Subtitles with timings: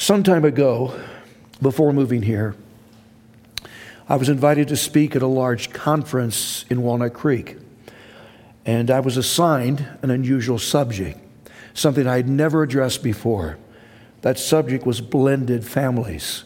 [0.00, 0.98] Some time ago,
[1.60, 2.56] before moving here,
[4.08, 7.58] I was invited to speak at a large conference in Walnut Creek.
[8.64, 11.20] And I was assigned an unusual subject,
[11.74, 13.58] something I had never addressed before.
[14.22, 16.44] That subject was blended families.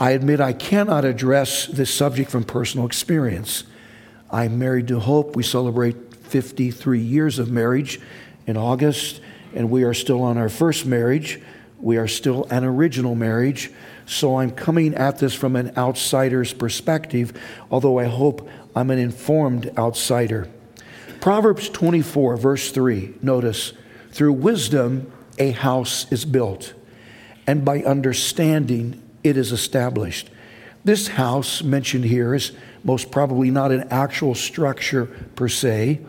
[0.00, 3.62] I admit I cannot address this subject from personal experience.
[4.28, 5.36] I'm married to Hope.
[5.36, 8.00] We celebrate 53 years of marriage
[8.44, 9.20] in August,
[9.54, 11.40] and we are still on our first marriage.
[11.78, 13.70] We are still an original marriage.
[14.06, 17.32] So I'm coming at this from an outsider's perspective,
[17.70, 20.48] although I hope I'm an informed outsider.
[21.20, 23.72] Proverbs 24, verse 3, notice,
[24.12, 26.72] through wisdom a house is built,
[27.46, 30.30] and by understanding it is established.
[30.84, 32.52] This house mentioned here is
[32.84, 36.00] most probably not an actual structure per se.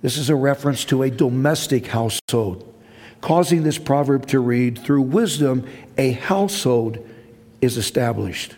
[0.00, 2.69] This is a reference to a domestic household,
[3.20, 5.66] causing this proverb to read Through wisdom,
[5.98, 7.06] a household
[7.60, 8.54] is established,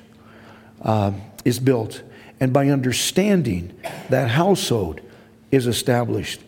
[0.83, 1.13] uh,
[1.45, 2.03] is built,
[2.41, 3.73] and by understanding,
[4.09, 5.01] that household
[5.51, 6.41] is established.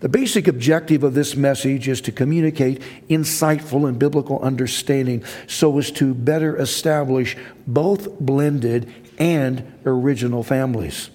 [0.00, 5.92] The basic objective of this message is to communicate insightful and biblical understanding so as
[5.92, 7.36] to better establish
[7.68, 11.10] both blended and original families.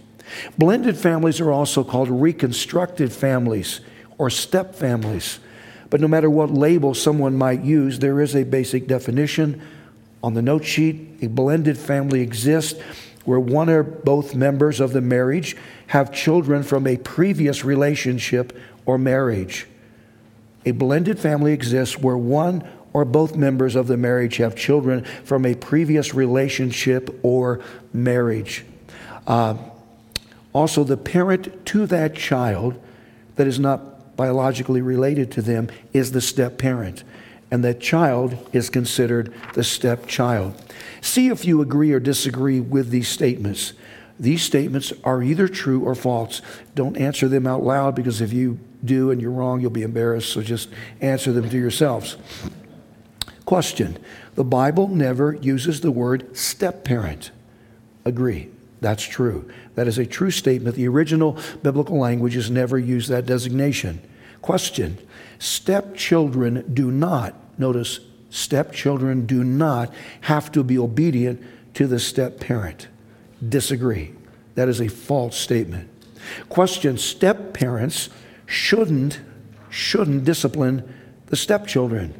[0.58, 3.82] Blended families are also called reconstructed families
[4.18, 5.40] or step families.
[5.90, 9.62] But no matter what label someone might use, there is a basic definition.
[10.24, 12.80] On the note sheet, a blended family exists
[13.24, 15.56] where one or both members of the marriage
[15.88, 19.68] have children from a previous relationship or marriage.
[20.66, 25.46] A blended family exists where one or both members of the marriage have children from
[25.46, 27.62] a previous relationship or
[27.94, 28.66] marriage.
[29.26, 29.56] Uh,
[30.54, 32.82] also, the parent to that child
[33.36, 37.04] that is not biologically related to them is the step parent
[37.50, 40.62] and that child is considered the stepchild.
[41.02, 43.74] See if you agree or disagree with these statements.
[44.20, 46.42] These statements are either true or false.
[46.76, 50.34] Don't answer them out loud because if you do and you're wrong, you'll be embarrassed.
[50.34, 50.70] So just
[51.00, 52.18] answer them to yourselves.
[53.46, 53.98] Question
[54.36, 57.32] The Bible never uses the word step parent.
[58.04, 58.50] Agree.
[58.82, 59.50] That's true.
[59.78, 60.76] That is a true statement.
[60.76, 64.02] The original biblical language has never used that designation.
[64.42, 64.98] Question
[65.38, 68.00] Stepchildren do not, notice,
[68.32, 71.44] stepchildren do not have to be obedient
[71.76, 72.88] to the step parent.
[73.48, 74.16] Disagree.
[74.56, 75.88] That is a false statement.
[76.50, 78.10] Question Step parents
[78.48, 79.22] shouldn't
[79.70, 80.92] shouldn't discipline
[81.28, 82.20] the stepchildren.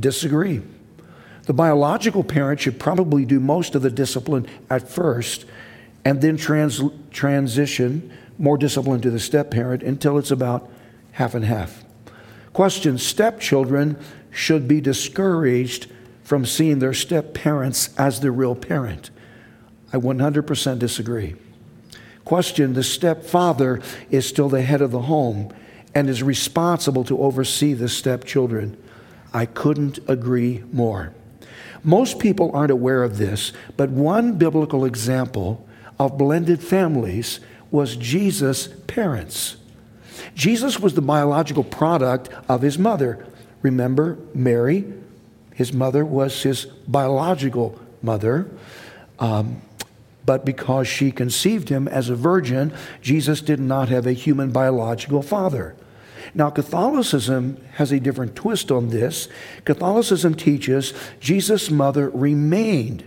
[0.00, 0.62] Disagree.
[1.42, 5.44] The biological parent should probably do most of the discipline at first
[6.06, 6.80] and then trans-
[7.10, 10.70] transition more discipline to the step parent until it's about
[11.10, 11.84] half and half.
[12.52, 13.98] Question Stepchildren
[14.30, 15.88] should be discouraged
[16.22, 19.10] from seeing their step parents as the real parent.
[19.92, 21.34] I 100% disagree.
[22.24, 25.52] Question The stepfather is still the head of the home
[25.92, 28.76] and is responsible to oversee the stepchildren.
[29.34, 31.14] I couldn't agree more.
[31.82, 35.65] Most people aren't aware of this, but one biblical example
[35.98, 37.40] of blended families
[37.70, 39.56] was Jesus' parents.
[40.34, 43.24] Jesus was the biological product of his mother.
[43.62, 44.84] Remember, Mary,
[45.54, 48.50] his mother was his biological mother.
[49.18, 49.62] Um,
[50.24, 55.22] but because she conceived him as a virgin, Jesus did not have a human biological
[55.22, 55.76] father.
[56.34, 59.28] Now, Catholicism has a different twist on this.
[59.64, 63.04] Catholicism teaches Jesus' mother remained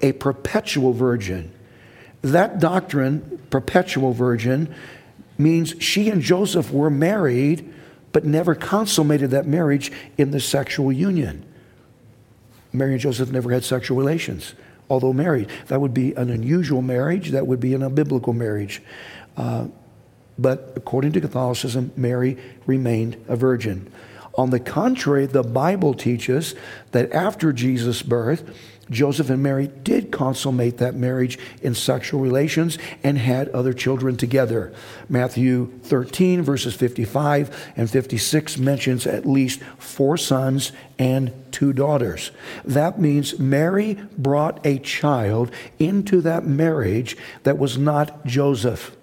[0.00, 1.52] a perpetual virgin.
[2.22, 4.74] That doctrine, perpetual virgin,
[5.38, 7.72] means she and Joseph were married,
[8.12, 11.44] but never consummated that marriage in the sexual union.
[12.72, 14.54] Mary and Joseph never had sexual relations,
[14.88, 15.48] although married.
[15.68, 18.82] That would be an unusual marriage, that would be an unbiblical marriage.
[19.36, 19.68] Uh,
[20.38, 23.90] but according to Catholicism, Mary remained a virgin.
[24.34, 26.54] On the contrary, the Bible teaches
[26.92, 28.56] that after Jesus' birth,
[28.90, 34.72] Joseph and Mary did consummate that marriage in sexual relations and had other children together.
[35.08, 42.32] Matthew 13, verses 55 and 56 mentions at least four sons and two daughters.
[42.64, 48.96] That means Mary brought a child into that marriage that was not Joseph.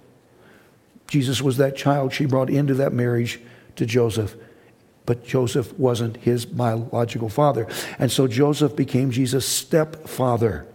[1.07, 3.39] Jesus was that child she brought into that marriage
[3.77, 4.35] to Joseph
[5.07, 7.65] but Joseph wasn't his biological father.
[7.97, 10.67] And so Joseph became Jesus' stepfather,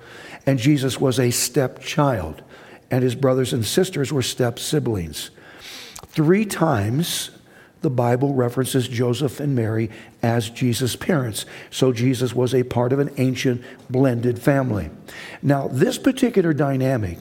[0.44, 2.42] and Jesus was a stepchild,
[2.90, 5.30] and his brothers and sisters were step siblings.
[6.08, 7.30] Three times
[7.82, 9.90] the Bible references Joseph and Mary
[10.22, 11.44] as Jesus' parents.
[11.70, 14.88] So Jesus was a part of an ancient blended family.
[15.42, 17.18] Now, this particular dynamic,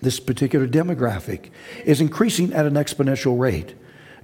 [0.00, 1.50] this particular demographic,
[1.84, 3.74] is increasing at an exponential rate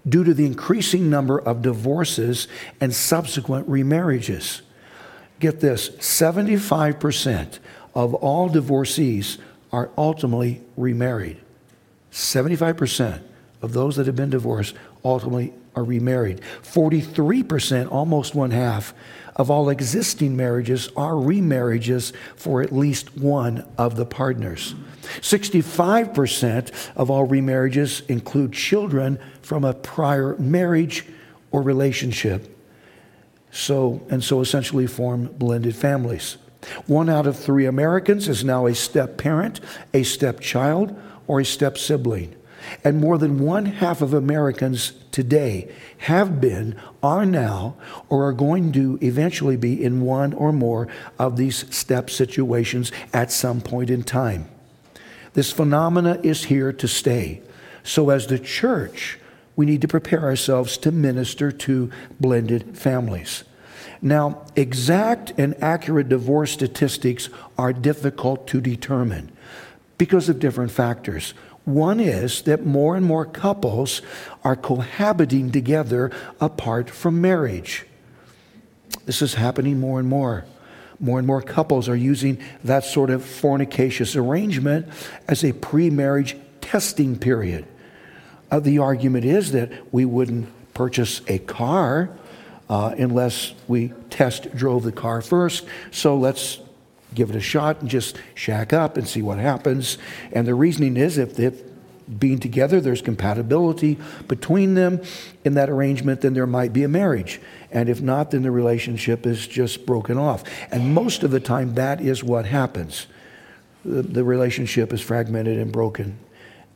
[0.08, 2.48] due to the increasing number of divorces
[2.80, 4.62] and subsequent remarriages.
[5.40, 7.58] Get this 75%
[7.94, 9.38] of all divorcees
[9.72, 11.40] are ultimately remarried.
[12.12, 13.20] 75%
[13.60, 14.74] of those that have been divorced
[15.04, 16.40] ultimately are remarried.
[16.62, 18.92] 43%, almost one half,
[19.36, 24.74] of all existing marriages are remarriages for at least one of the partners.
[25.20, 31.06] 65% of all remarriages include children from a prior marriage
[31.52, 32.54] or relationship.
[33.52, 36.36] So, and so essentially form blended families.
[36.86, 39.60] One out of three Americans is now a step parent,
[39.94, 42.34] a step child, or a step sibling.
[42.84, 47.76] And more than one half of Americans today have been, are now,
[48.08, 50.88] or are going to eventually be in one or more
[51.18, 54.48] of these step situations at some point in time.
[55.34, 57.42] This phenomena is here to stay.
[57.82, 59.18] So, as the church,
[59.56, 61.90] we need to prepare ourselves to minister to
[62.20, 63.44] blended families.
[64.00, 69.32] Now, exact and accurate divorce statistics are difficult to determine
[69.96, 71.34] because of different factors.
[71.68, 74.00] One is that more and more couples
[74.42, 76.10] are cohabiting together
[76.40, 77.84] apart from marriage.
[79.04, 80.46] This is happening more and more.
[80.98, 84.88] More and more couples are using that sort of fornicacious arrangement
[85.28, 87.66] as a pre marriage testing period.
[88.50, 92.08] Uh, the argument is that we wouldn't purchase a car
[92.70, 95.66] uh, unless we test drove the car first.
[95.90, 96.60] So let's
[97.14, 99.98] give it a shot and just shack up and see what happens.
[100.32, 101.62] And the reasoning is if, if
[102.18, 105.02] being together, there's compatibility between them
[105.44, 107.40] in that arrangement, then there might be a marriage.
[107.70, 110.44] And if not, then the relationship is just broken off.
[110.70, 113.06] And most of the time, that is what happens.
[113.84, 116.18] The, the relationship is fragmented and broken,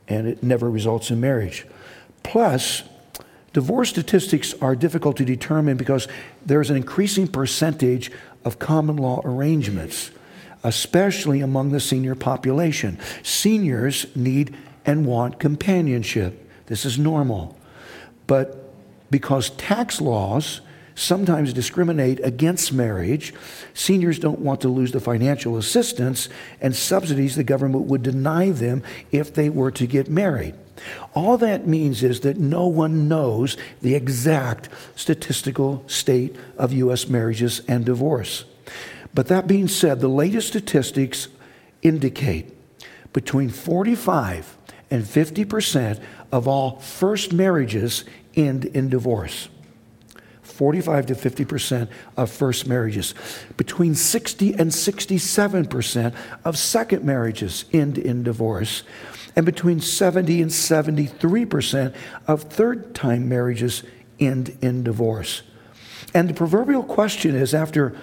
[0.07, 1.65] and it never results in marriage.
[2.21, 2.83] Plus,
[3.53, 6.07] divorce statistics are difficult to determine because
[6.45, 8.11] there's an increasing percentage
[8.45, 10.11] of common law arrangements
[10.63, 12.99] especially among the senior population.
[13.21, 14.55] Seniors need
[14.85, 16.49] and want companionship.
[16.67, 17.57] This is normal.
[18.27, 18.73] But
[19.11, 20.61] because tax laws
[20.95, 23.33] sometimes discriminate against marriage,
[23.73, 26.29] seniors don't want to lose the financial assistance
[26.61, 30.55] and subsidies the government would deny them if they were to get married.
[31.13, 37.07] All that means is that no one knows the exact statistical state of U.S.
[37.07, 38.45] marriages and divorce.
[39.13, 41.27] But that being said, the latest statistics
[41.81, 42.53] indicate
[43.13, 44.57] between 45
[44.89, 46.01] and 50%
[46.31, 48.05] of all first marriages
[48.35, 49.49] end in divorce.
[50.41, 53.15] 45 to 50% of first marriages.
[53.57, 58.83] Between 60 and 67% of second marriages end in divorce.
[59.35, 61.95] And between 70 and 73%
[62.27, 63.83] of third time marriages
[64.19, 65.41] end in divorce.
[66.13, 67.95] And the proverbial question is after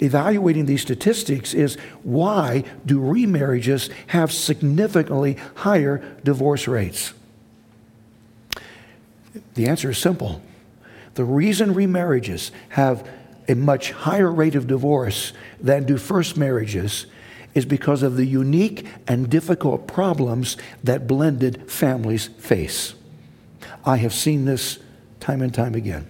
[0.00, 7.12] evaluating these statistics is why do remarriages have significantly higher divorce rates?
[9.54, 10.42] The answer is simple.
[11.14, 13.08] The reason remarriages have
[13.48, 17.06] a much higher rate of divorce than do first marriages
[17.54, 22.94] is because of the unique and difficult problems that blended families face.
[23.84, 24.78] I have seen this
[25.18, 26.06] time and time again.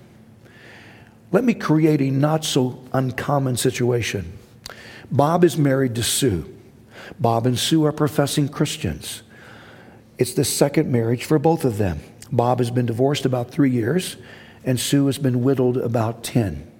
[1.30, 4.38] Let me create a not so uncommon situation.
[5.11, 6.54] Bob is married to Sue.
[7.18, 9.23] Bob and Sue are professing Christians.
[10.16, 12.00] It's the second marriage for both of them.
[12.32, 14.16] Bob has been divorced about three years,
[14.64, 16.70] and Sue has been widowed about 10.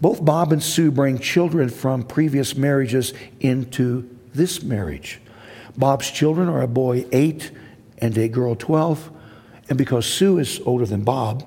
[0.00, 5.20] Both Bob and Sue bring children from previous marriages into this marriage.
[5.76, 7.50] Bob's children are a boy 8
[7.98, 9.10] and a girl 12.
[9.68, 11.46] And because Sue is older than Bob,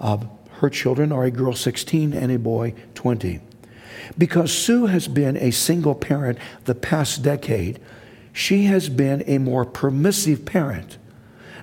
[0.00, 0.18] uh,
[0.60, 3.40] her children are a girl 16 and a boy 20.
[4.16, 7.80] Because Sue has been a single parent the past decade,
[8.32, 10.98] she has been a more permissive parent,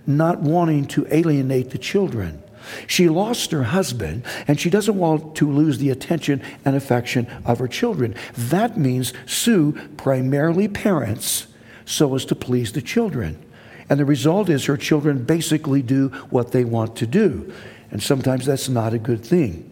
[0.08, 2.42] not wanting to alienate the children.
[2.88, 7.60] She lost her husband and she doesn't want to lose the attention and affection of
[7.60, 8.16] her children.
[8.36, 11.48] That means Sue primarily parents
[11.86, 13.44] so as to please the children.
[13.90, 17.54] And the result is her children basically do what they want to do.
[17.92, 19.68] And sometimes that's not a good thing.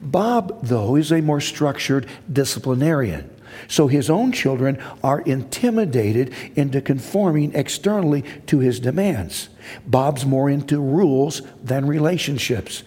[0.00, 3.30] Bob, though, is a more structured disciplinarian.
[3.68, 9.48] So his own children are intimidated into conforming externally to his demands.
[9.86, 12.82] Bob's more into rules than relationships.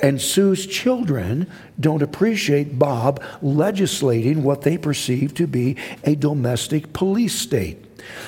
[0.00, 7.34] And Sue's children don't appreciate Bob legislating what they perceive to be a domestic police
[7.34, 7.78] state.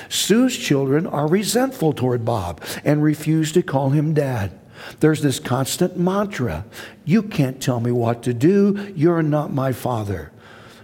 [0.09, 4.51] Sue's children are resentful toward Bob and refuse to call him dad.
[4.99, 6.65] There's this constant mantra
[7.05, 8.93] You can't tell me what to do.
[8.95, 10.31] You're not my father.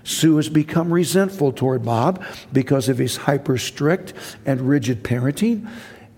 [0.03, 4.13] Sue has become resentful toward Bob because of his hyper strict
[4.46, 5.70] and rigid parenting,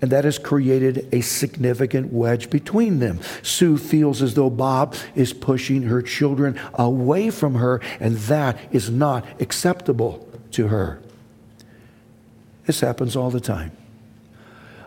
[0.02, 3.20] and that has created a significant wedge between them.
[3.44, 8.90] Sue feels as though Bob is pushing her children away from her, and that is
[8.90, 11.02] not acceptable to her.
[12.66, 13.72] This happens all the time.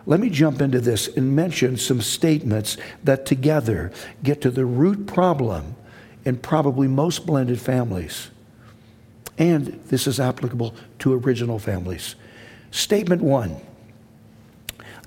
[0.05, 3.91] Let me jump into this and mention some statements that together
[4.23, 5.75] get to the root problem
[6.23, 8.29] in probably most blended families.
[9.37, 12.15] And this is applicable to original families.
[12.71, 13.57] Statement one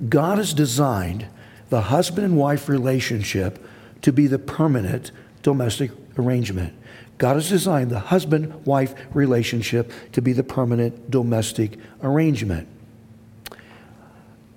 [0.09, 1.27] God has designed
[1.71, 3.65] the husband and wife relationship
[4.03, 5.11] to be the permanent
[5.43, 6.75] domestic arrangement.
[7.19, 12.69] God has designed the husband wife relationship to be the permanent domestic arrangement.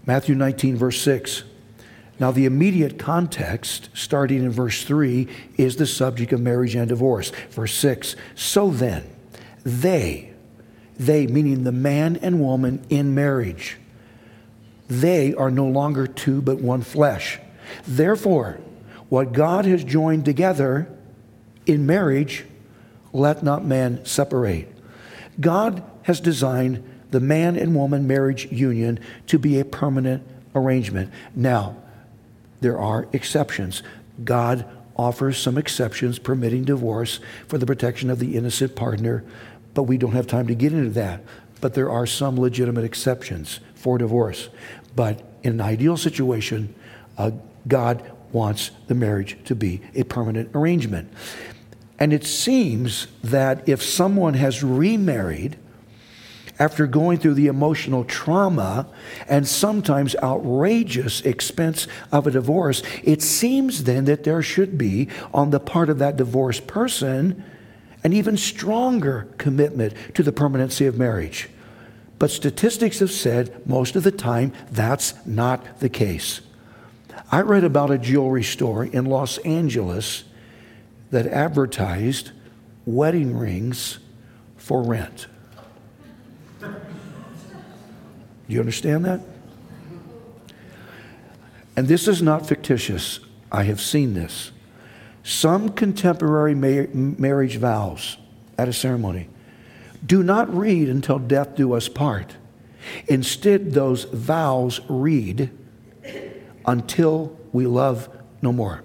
[0.05, 1.43] Matthew 19, verse 6.
[2.19, 5.27] Now, the immediate context, starting in verse 3,
[5.57, 7.31] is the subject of marriage and divorce.
[7.49, 9.09] Verse 6 So then,
[9.63, 10.31] they,
[10.97, 13.77] they meaning the man and woman in marriage,
[14.87, 17.39] they are no longer two but one flesh.
[17.87, 18.59] Therefore,
[19.09, 20.87] what God has joined together
[21.65, 22.45] in marriage,
[23.13, 24.67] let not man separate.
[25.39, 30.23] God has designed the man and woman marriage union to be a permanent
[30.55, 31.11] arrangement.
[31.35, 31.75] Now,
[32.61, 33.83] there are exceptions.
[34.23, 34.65] God
[34.95, 39.23] offers some exceptions permitting divorce for the protection of the innocent partner,
[39.73, 41.23] but we don't have time to get into that.
[41.59, 44.49] But there are some legitimate exceptions for divorce.
[44.95, 46.73] But in an ideal situation,
[47.17, 47.31] uh,
[47.67, 51.11] God wants the marriage to be a permanent arrangement.
[51.99, 55.57] And it seems that if someone has remarried,
[56.61, 58.85] after going through the emotional trauma
[59.27, 65.49] and sometimes outrageous expense of a divorce, it seems then that there should be, on
[65.49, 67.43] the part of that divorced person,
[68.03, 71.49] an even stronger commitment to the permanency of marriage.
[72.19, 76.41] But statistics have said most of the time that's not the case.
[77.31, 80.25] I read about a jewelry store in Los Angeles
[81.09, 82.29] that advertised
[82.85, 83.97] wedding rings
[84.57, 85.25] for rent.
[86.61, 89.21] Do you understand that?
[91.75, 93.19] And this is not fictitious.
[93.51, 94.51] I have seen this.
[95.23, 98.17] Some contemporary marriage vows
[98.57, 99.29] at a ceremony
[100.05, 102.35] do not read until death do us part.
[103.07, 105.51] Instead, those vows read
[106.65, 108.09] until we love
[108.41, 108.81] no more.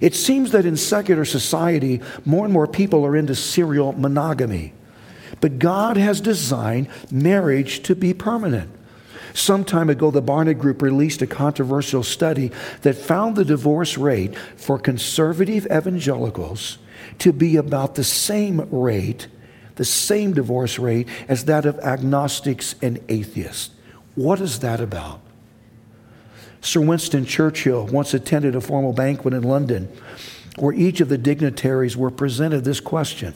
[0.00, 4.72] It seems that in secular society, more and more people are into serial monogamy.
[5.40, 8.70] But God has designed marriage to be permanent.
[9.32, 12.50] Some time ago, the Barna Group released a controversial study
[12.82, 16.78] that found the divorce rate for conservative evangelicals
[17.18, 19.28] to be about the same rate,
[19.76, 23.70] the same divorce rate as that of agnostics and atheists.
[24.14, 25.20] What is that about?
[26.60, 29.88] Sir Winston Churchill once attended a formal banquet in London
[30.58, 33.34] where each of the dignitaries were presented this question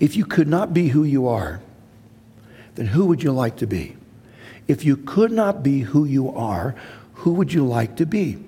[0.00, 1.60] if you could not be who you are,
[2.74, 3.96] then who would you like to be?
[4.68, 6.74] If you could not be who you are,
[7.14, 8.38] who would you like to be?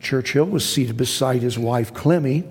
[0.00, 2.44] Churchill was seated beside his wife Clemmy,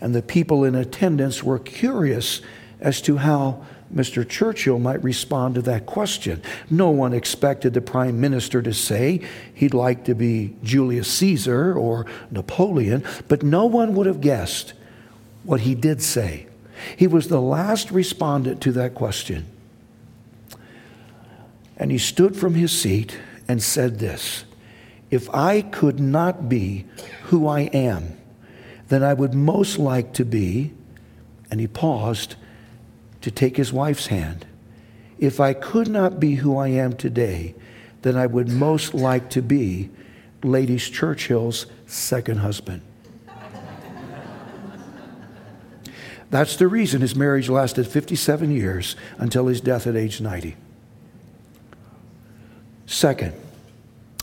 [0.00, 2.40] and the people in attendance were curious
[2.80, 3.64] as to how
[3.94, 4.28] Mr.
[4.28, 6.42] Churchill might respond to that question.
[6.68, 9.20] No one expected the prime minister to say
[9.54, 14.74] he'd like to be Julius Caesar or Napoleon, but no one would have guessed
[15.44, 16.46] what he did say.
[16.96, 19.46] He was the last respondent to that question.
[21.76, 24.44] And he stood from his seat and said this
[25.10, 26.86] If I could not be
[27.24, 28.16] who I am,
[28.88, 30.72] then I would most like to be,
[31.50, 32.36] and he paused
[33.22, 34.46] to take his wife's hand.
[35.18, 37.54] If I could not be who I am today,
[38.02, 39.90] then I would most like to be
[40.42, 42.82] Lady Churchill's second husband.
[46.30, 50.56] That's the reason his marriage lasted 57 years until his death at age 90.
[52.86, 53.34] Second,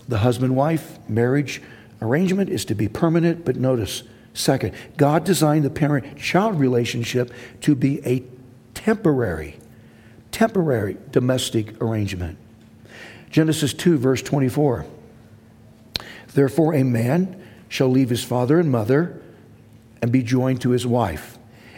[0.07, 1.61] the husband wife marriage
[2.01, 4.03] arrangement is to be permanent, but notice,
[4.33, 7.31] second, God designed the parent child relationship
[7.61, 8.23] to be a
[8.73, 9.57] temporary,
[10.31, 12.37] temporary domestic arrangement.
[13.29, 14.85] Genesis 2, verse 24.
[16.33, 19.21] Therefore, a man shall leave his father and mother
[20.01, 21.37] and be joined to his wife,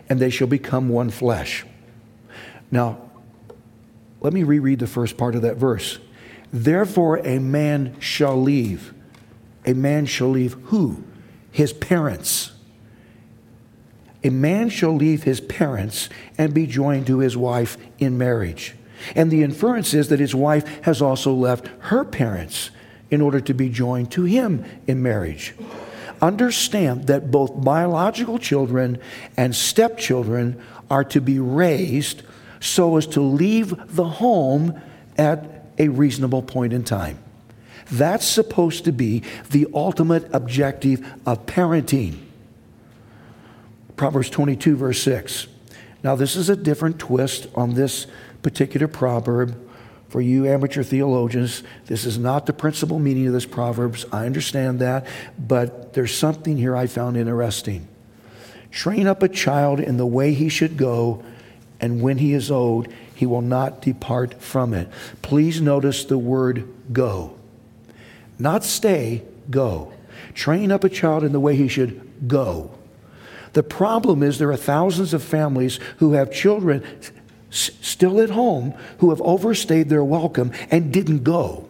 [0.10, 1.66] and they shall become one flesh.
[2.72, 3.02] Now,
[4.22, 6.00] let me reread the first part of that verse.
[6.52, 8.94] Therefore, a man shall leave.
[9.66, 11.04] A man shall leave who?
[11.52, 12.52] His parents.
[14.24, 18.76] A man shall leave his parents and be joined to his wife in marriage.
[19.16, 22.72] And the inference is that his wife has also left her parents
[23.12, 25.54] in order to be joined to him in marriage.
[26.22, 29.00] Understand that both biological children
[29.38, 32.24] and stepchildren are to be raised
[32.60, 34.82] so as to leave the home
[35.18, 37.20] at a reasonable point in time.
[37.92, 42.20] That's supposed to be the ultimate objective of parenting.
[43.96, 45.48] Proverbs 22, verse 6.
[46.04, 48.08] Now, this is a different twist on this
[48.42, 49.63] particular proverb
[50.14, 54.06] for you amateur theologians, this is not the principal meaning of this Proverbs.
[54.12, 55.08] I understand that,
[55.40, 57.88] but there's something here I found interesting.
[58.70, 61.24] Train up a child in the way he should go,
[61.80, 64.88] and when he is old, he will not depart from it.
[65.24, 67.36] Please notice the word go.
[68.38, 69.94] Not stay, go.
[70.36, 72.70] Train up a child in the way he should go.
[73.54, 76.84] The problem is there are thousands of families who have children
[77.54, 81.70] still at home who have overstayed their welcome and didn't go.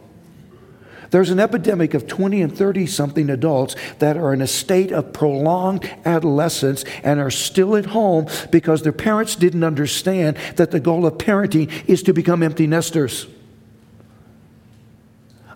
[1.14, 5.14] There's an epidemic of 20 and 30 something adults that are in a state of
[5.14, 11.06] prolonged adolescence and are still at home because their parents didn't understand that the goal
[11.06, 13.28] of parenting is to become empty nesters.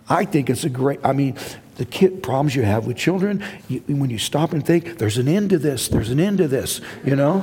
[0.08, 1.36] I think it's a great, I mean,
[1.74, 5.26] the kid problems you have with children, you, when you stop and think, there's an
[5.26, 7.42] end to this, there's an end to this, you know?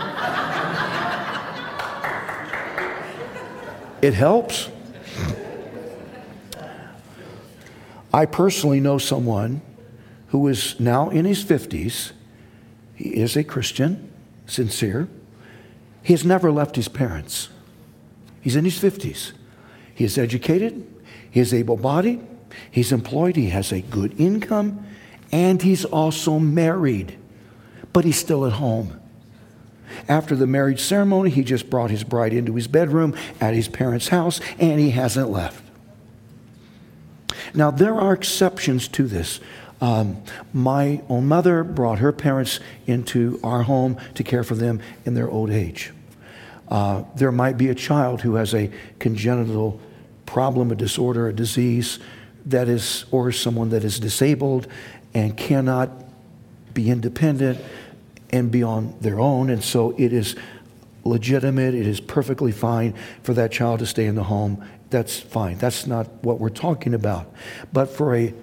[4.02, 4.70] It helps.
[8.14, 9.62] I personally know someone
[10.28, 12.12] who is now in his 50s.
[12.96, 14.12] He is a Christian,
[14.46, 15.08] sincere.
[16.02, 17.50] He has never left his parents.
[18.42, 19.32] He's in his 50s.
[19.96, 20.86] He is educated,
[21.32, 22.26] he is able bodied,
[22.70, 24.86] he's employed, he has a good income,
[25.32, 27.18] and he's also married,
[27.94, 29.00] but he's still at home.
[30.08, 34.10] After the marriage ceremony, he just brought his bride into his bedroom at his parents'
[34.10, 35.64] house, and he hasn't left.
[37.54, 39.40] Now, there are exceptions to this.
[39.82, 40.22] Um,
[40.54, 45.30] my own mother brought her parents into our home to care for them in their
[45.30, 45.92] old age.
[46.70, 49.80] Uh, there might be a child who has a congenital
[50.26, 52.00] problem, a disorder, a disease
[52.46, 54.68] that is, or someone that is disabled
[55.14, 55.90] and cannot
[56.74, 57.60] be independent
[58.32, 59.50] and be on their own.
[59.50, 60.36] And so it is
[61.04, 64.64] legitimate, it is perfectly fine for that child to stay in the home.
[64.90, 65.58] That's fine.
[65.58, 67.32] That's not what we're talking about.
[67.72, 68.34] But for a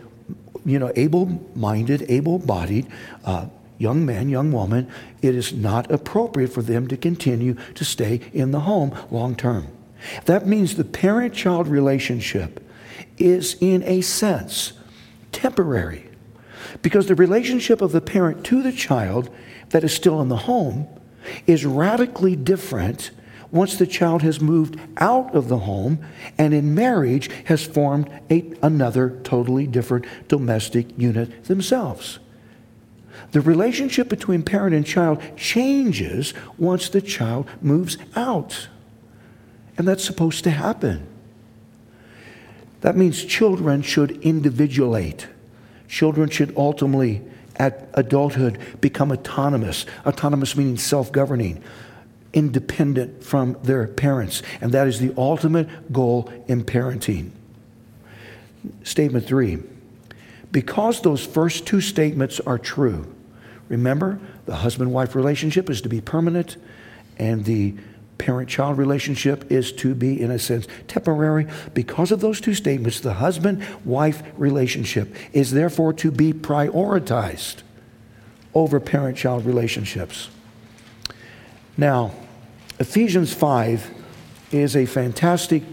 [0.64, 2.86] you know, able-minded, able-bodied
[3.24, 3.46] uh,
[3.78, 4.88] young man, young woman,
[5.20, 9.66] it is not appropriate for them to continue to stay in the home long term.
[10.26, 12.64] That means the parent-child relationship
[13.18, 14.72] is, in a sense,
[15.32, 16.08] temporary,
[16.82, 19.30] because the relationship of the parent to the child
[19.70, 20.86] that is still in the home
[21.46, 23.12] is radically different
[23.52, 26.04] once the child has moved out of the home
[26.38, 32.18] and in marriage has formed a, another totally different domestic unit themselves.
[33.32, 38.68] The relationship between parent and child changes once the child moves out.
[39.76, 41.06] And that's supposed to happen.
[42.80, 45.28] That means children should individuate.
[45.92, 47.20] Children should ultimately
[47.56, 49.84] at adulthood become autonomous.
[50.06, 51.62] Autonomous meaning self governing,
[52.32, 54.42] independent from their parents.
[54.62, 57.32] And that is the ultimate goal in parenting.
[58.84, 59.58] Statement three
[60.50, 63.14] because those first two statements are true,
[63.68, 66.56] remember the husband wife relationship is to be permanent,
[67.18, 67.74] and the
[68.22, 71.48] parent child relationship is to be, in a sense, temporary.
[71.74, 77.62] Because of those two statements, the husband wife relationship is therefore to be prioritized
[78.54, 80.28] over parent child relationships.
[81.76, 82.12] Now,
[82.78, 83.90] Ephesians 5
[84.52, 85.64] is a fantastic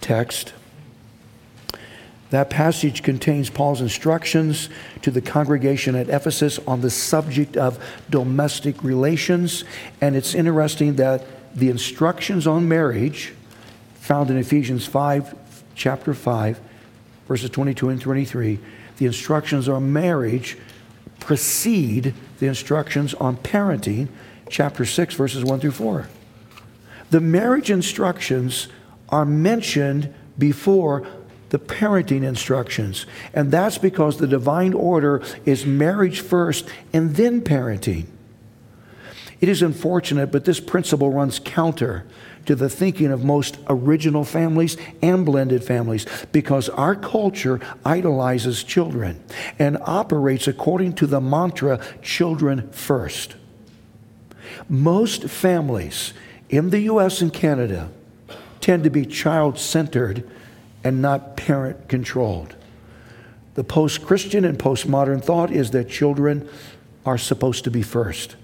[0.00, 0.54] text.
[2.30, 4.70] That passage contains Paul's instructions
[5.02, 9.64] to the congregation at Ephesus on the subject of domestic relations.
[10.00, 13.32] And it's interesting that the instructions on marriage
[13.94, 15.34] found in Ephesians 5,
[15.74, 16.60] chapter 5,
[17.26, 18.58] verses 22 and 23,
[18.96, 20.56] the instructions on marriage
[21.18, 24.08] precede the instructions on parenting,
[24.48, 26.08] chapter 6, verses 1 through 4.
[27.10, 28.68] The marriage instructions
[29.08, 31.06] are mentioned before
[31.50, 33.06] the parenting instructions.
[33.34, 38.06] And that's because the divine order is marriage first and then parenting.
[39.40, 42.06] It is unfortunate, but this principle runs counter
[42.44, 49.22] to the thinking of most original families and blended families because our culture idolizes children
[49.58, 53.36] and operates according to the mantra children first.
[54.68, 56.12] Most families
[56.50, 57.90] in the US and Canada
[58.60, 60.28] tend to be child centered
[60.84, 62.56] and not parent controlled.
[63.54, 66.48] The post Christian and postmodern thought is that children
[67.06, 68.36] are supposed to be first.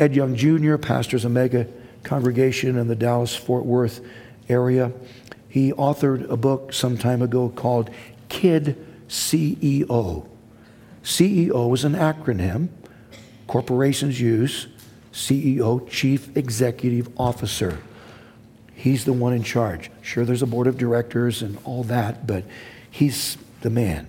[0.00, 0.78] Ed Young Jr.
[0.78, 1.66] pastors a mega
[2.04, 4.00] congregation in the Dallas Fort Worth
[4.48, 4.92] area.
[5.46, 7.90] He authored a book some time ago called
[8.30, 10.26] Kid CEO.
[11.04, 12.68] CEO is an acronym
[13.46, 14.68] corporations use.
[15.12, 17.78] CEO, Chief Executive Officer.
[18.74, 19.90] He's the one in charge.
[20.00, 22.44] Sure, there's a board of directors and all that, but
[22.90, 24.06] he's the man.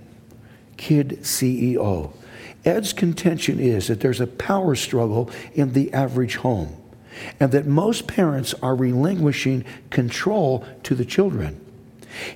[0.78, 2.14] Kid CEO.
[2.64, 6.78] Ed's contention is that there's a power struggle in the average home
[7.40, 11.60] and that most parents are relinquishing control to the children,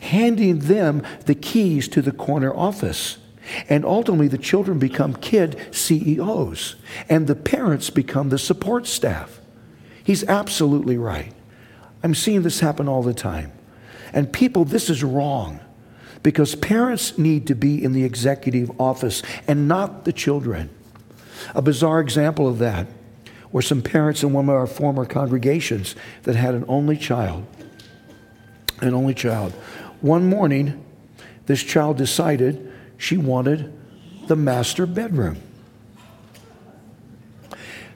[0.01, 3.17] handing them the keys to the corner office.
[3.69, 6.75] And ultimately, the children become kid CEOs,
[7.07, 9.39] and the parents become the support staff.
[10.03, 11.31] He's absolutely right.
[12.03, 13.51] I'm seeing this happen all the time.
[14.13, 15.59] And people, this is wrong
[16.25, 20.71] because parents need to be in the executive office and not the children.
[21.53, 22.87] A bizarre example of that
[23.51, 27.45] were some parents in one of our former congregations that had an only child.
[28.81, 29.53] An only child.
[30.01, 30.83] One morning,
[31.45, 33.71] this child decided she wanted
[34.25, 35.37] the master bedroom.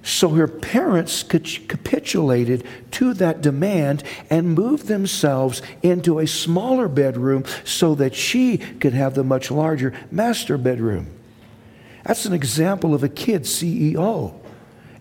[0.09, 7.93] So her parents capitulated to that demand and moved themselves into a smaller bedroom so
[7.93, 11.11] that she could have the much larger master bedroom.
[12.03, 14.33] That's an example of a kid CEO.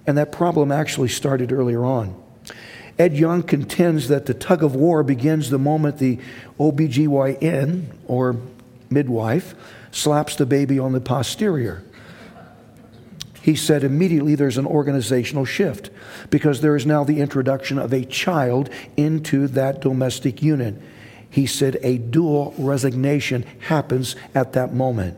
[0.07, 2.15] And that problem actually started earlier on.
[2.99, 6.19] Ed Young contends that the tug of war begins the moment the
[6.61, 8.37] OBGYN, or
[8.91, 9.55] midwife,
[9.91, 11.83] slaps the baby on the posterior.
[13.49, 15.89] He said immediately there's an organizational shift
[16.29, 20.75] because there is now the introduction of a child into that domestic unit.
[21.31, 25.17] He said a dual resignation happens at that moment.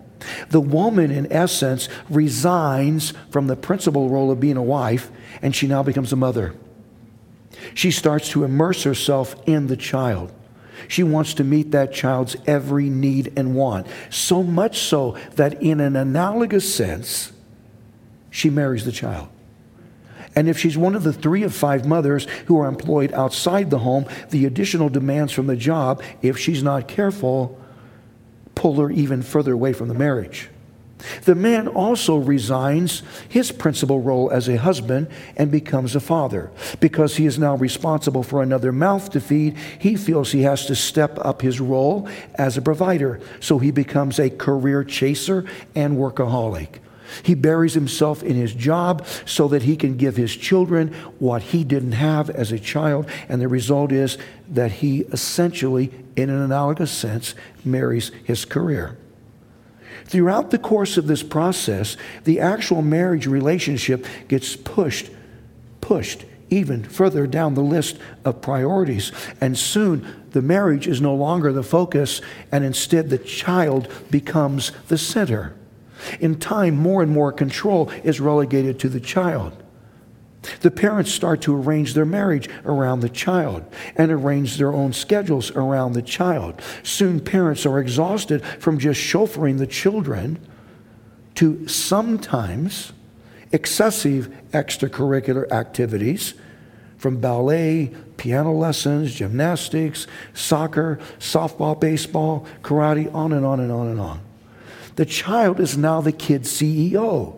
[0.51, 5.11] The woman, in essence, resigns from the principal role of being a wife
[5.43, 6.55] and she now becomes a mother.
[7.75, 10.33] She starts to immerse herself in the child.
[10.87, 13.89] She wants to meet that child's every need and want.
[14.09, 17.33] So much so that, in an analogous sense,
[18.31, 19.29] she marries the child.
[20.37, 23.81] And if she's one of the three of five mothers who are employed outside the
[23.81, 27.61] home, the additional demands from the job, if she's not careful,
[28.55, 30.49] pull her even further away from the marriage.
[31.25, 36.51] The man also resigns his principal role as a husband and becomes a father.
[36.79, 40.77] Because he is now responsible for another mouth to feed, he feels he has to
[40.77, 43.19] step up his role as a provider.
[43.41, 46.81] So he becomes a career chaser and workaholic.
[47.23, 51.65] He buries himself in his job so that he can give his children what he
[51.65, 53.09] didn't have as a child.
[53.29, 54.19] And the result is
[54.49, 58.97] that he essentially, in an analogous sense, marries his career.
[60.05, 65.11] Throughout the course of this process, the actual marriage relationship gets pushed,
[65.81, 69.13] pushed even further down the list of priorities.
[69.41, 72.21] And soon the marriage is no longer the focus,
[72.51, 75.55] and instead the child becomes the center.
[76.21, 79.63] In time, more and more control is relegated to the child.
[80.61, 83.65] The parents start to arrange their marriage around the child
[83.97, 86.63] and arrange their own schedules around the child.
[86.83, 90.39] Soon, parents are exhausted from just chauffeuring the children
[91.35, 92.93] to sometimes
[93.53, 96.35] excessive extracurricular activities
[96.97, 104.01] from ballet, piano lessons, gymnastics, soccer, softball, baseball, karate, on and on and on and
[104.01, 104.21] on.
[104.97, 107.37] The child is now the kid's CEO.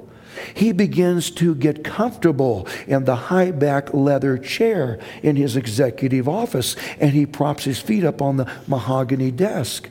[0.54, 6.76] He begins to get comfortable in the high back leather chair in his executive office
[6.98, 9.88] and he props his feet up on the mahogany desk.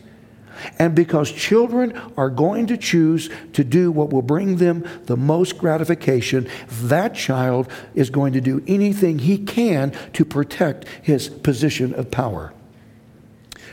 [0.78, 5.58] And because children are going to choose to do what will bring them the most
[5.58, 12.12] gratification, that child is going to do anything he can to protect his position of
[12.12, 12.54] power.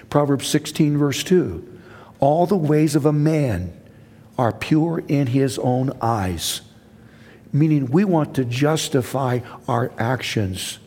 [0.09, 1.81] Proverbs 16, verse 2
[2.20, 3.78] All the ways of a man
[4.38, 6.62] are pure in his own eyes.
[7.53, 10.79] Meaning, we want to justify our actions.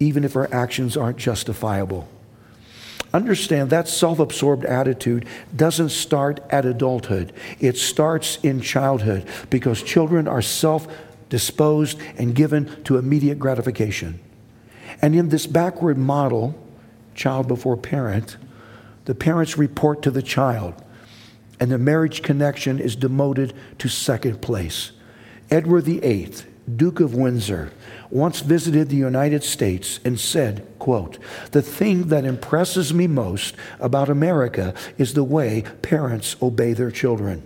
[0.00, 2.08] even if our actions aren't justifiable.
[3.12, 10.26] Understand that self absorbed attitude doesn't start at adulthood, it starts in childhood because children
[10.28, 10.88] are self
[11.28, 14.18] disposed and given to immediate gratification.
[15.02, 16.54] And in this backward model,
[17.14, 18.36] child before parent,
[19.04, 20.74] the parents report to the child,
[21.60, 24.92] and the marriage connection is demoted to second place.
[25.50, 26.32] Edward VIII,
[26.74, 27.70] Duke of Windsor,
[28.10, 31.18] once visited the United States and said, quote,
[31.50, 37.42] "The thing that impresses me most about America is the way parents obey their children."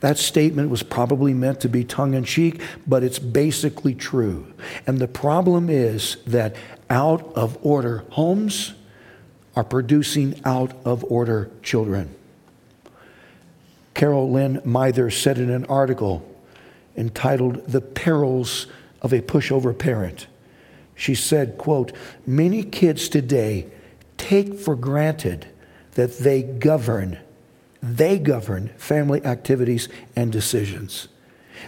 [0.00, 4.46] That statement was probably meant to be tongue in cheek, but it's basically true.
[4.86, 6.56] And the problem is that
[6.88, 8.72] out of order homes
[9.56, 12.14] are producing out of order children.
[13.94, 16.26] Carol Lynn Mather said in an article
[16.96, 18.66] entitled The Perils
[19.02, 20.26] of a Pushover Parent.
[20.94, 21.92] She said, quote,
[22.26, 23.66] many kids today
[24.16, 25.46] take for granted
[25.92, 27.18] that they govern,
[27.82, 31.08] they govern family activities and decisions.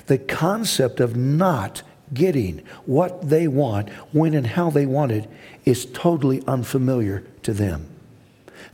[0.06, 1.82] The concept of not
[2.14, 5.28] getting what they want, when and how they want it,
[5.64, 7.88] is totally unfamiliar to them.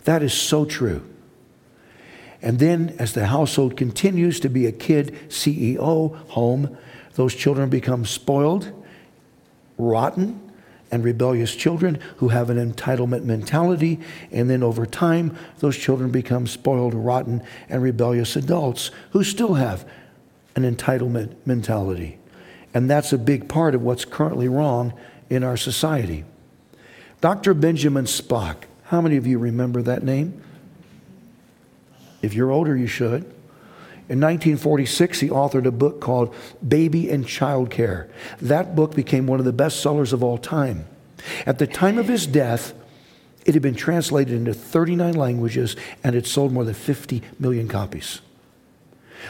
[0.05, 1.05] That is so true.
[2.41, 6.77] And then, as the household continues to be a kid CEO home,
[7.15, 8.73] those children become spoiled,
[9.77, 10.41] rotten,
[10.91, 14.01] and rebellious children who have an entitlement mentality.
[14.31, 19.89] And then over time, those children become spoiled, rotten, and rebellious adults who still have
[20.57, 22.19] an entitlement mentality.
[22.75, 24.93] And that's a big part of what's currently wrong
[25.31, 26.25] in our society.
[27.21, 27.55] Dr.
[27.55, 30.43] Benjamin Spock, how many of you remember that name?
[32.23, 33.25] If you're older, you should.
[34.09, 36.35] In 1946, he authored a book called
[36.67, 38.09] Baby and Child Care.
[38.41, 40.87] That book became one of the best sellers of all time.
[41.45, 42.73] At the time of his death,
[43.45, 48.21] it had been translated into 39 languages and it sold more than 50 million copies.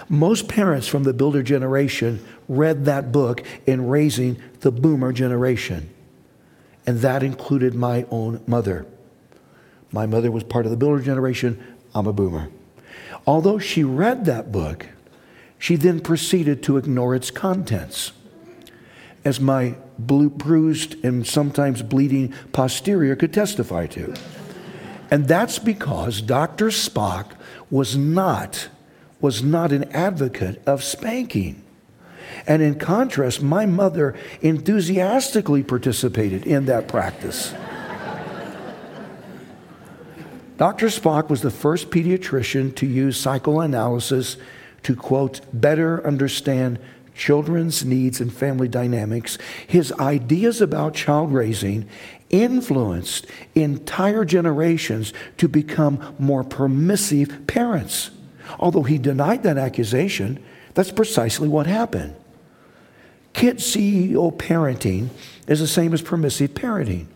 [0.09, 5.91] Most parents from the builder generation read that book in raising the boomer generation,
[6.87, 8.87] and that included my own mother.
[9.91, 11.63] My mother was part of the builder generation,
[11.95, 12.51] I'm a boomer.
[13.27, 14.87] Although she read that book,
[15.59, 18.13] she then proceeded to ignore its contents.
[19.25, 24.15] As my bruised and sometimes bleeding posterior could testify to.
[25.11, 26.69] And that's because Dr.
[26.69, 27.33] Spock
[27.71, 28.69] was not,
[29.21, 31.63] was not an advocate of spanking.
[32.47, 37.55] And in contrast, my mother enthusiastically participated in that practice.
[40.57, 40.87] Dr.
[40.87, 44.37] Spock was the first pediatrician to use psychoanalysis
[44.83, 46.79] to, quote, better understand
[47.15, 49.39] children's needs and family dynamics.
[49.67, 51.89] His ideas about child raising
[52.31, 58.11] influenced entire generations to become more permissive parents.
[58.59, 60.43] Although he denied that accusation,
[60.75, 62.15] that's precisely what happened.
[63.33, 65.09] Kid CEO parenting
[65.47, 67.07] is the same as permissive parenting.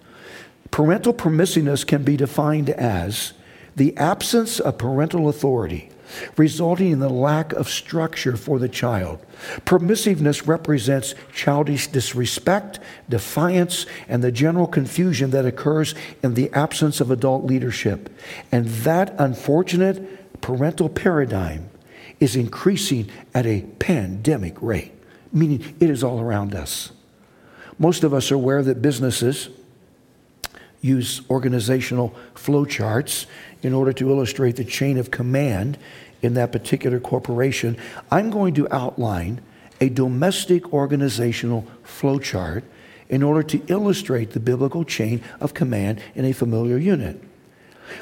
[0.70, 3.32] Parental permissiveness can be defined as
[3.76, 5.90] the absence of parental authority,
[6.36, 9.18] resulting in the lack of structure for the child.
[9.64, 17.10] Permissiveness represents childish disrespect, defiance, and the general confusion that occurs in the absence of
[17.10, 18.10] adult leadership.
[18.50, 21.70] And that unfortunate parental paradigm
[22.20, 24.92] is increasing at a pandemic rate,
[25.32, 26.92] meaning it is all around us.
[27.78, 29.48] Most of us are aware that businesses,
[30.82, 33.26] use organizational flowcharts
[33.62, 35.78] in order to illustrate the chain of command
[36.20, 37.78] in that particular corporation.
[38.10, 39.40] I'm going to outline
[39.80, 42.62] a domestic organizational flowchart
[43.08, 47.20] in order to illustrate the biblical chain of command in a familiar unit.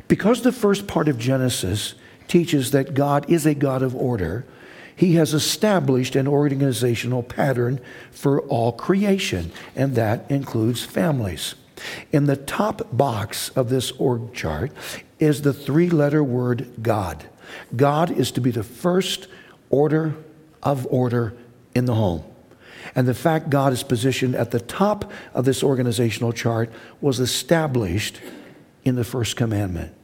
[0.08, 1.94] Because the first part of Genesis
[2.30, 4.46] teaches that God is a God of order,
[4.94, 11.54] he has established an organizational pattern for all creation, and that includes families.
[12.12, 14.70] In the top box of this org chart
[15.18, 17.24] is the three letter word God.
[17.74, 19.26] God is to be the first
[19.70, 20.14] order
[20.62, 21.34] of order
[21.74, 22.22] in the home.
[22.94, 28.20] And the fact God is positioned at the top of this organizational chart was established
[28.84, 29.94] in the first commandment.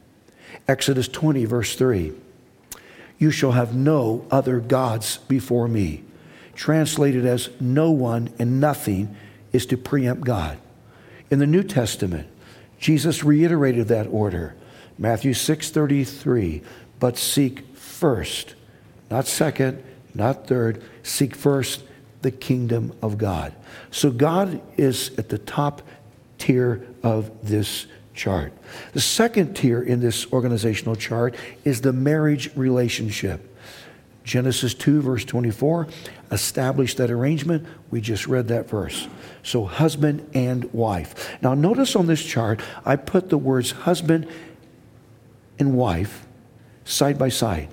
[0.67, 2.13] Exodus 20, verse 3
[3.17, 6.03] You shall have no other gods before me.
[6.55, 9.15] Translated as no one and nothing
[9.53, 10.57] is to preempt God.
[11.29, 12.27] In the New Testament,
[12.79, 14.55] Jesus reiterated that order.
[14.97, 16.63] Matthew 6:33,
[16.99, 18.55] but seek first,
[19.11, 19.83] not second,
[20.15, 21.83] not third, seek first
[22.23, 23.53] the kingdom of God.
[23.91, 25.83] So God is at the top
[26.39, 27.85] tier of this
[28.17, 28.51] chart.
[28.93, 33.53] The second tier in this organizational chart is the marriage relationship.
[34.25, 35.87] Genesis 2, verse 24,
[36.31, 37.65] established that arrangement.
[37.89, 39.07] We just read that verse.
[39.41, 41.37] So, husband and wife.
[41.41, 44.27] Now, notice on this chart, I put the words husband
[45.57, 46.27] and wife
[46.83, 47.69] side by side,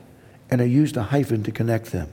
[0.48, 2.12] and I used a hyphen to connect them.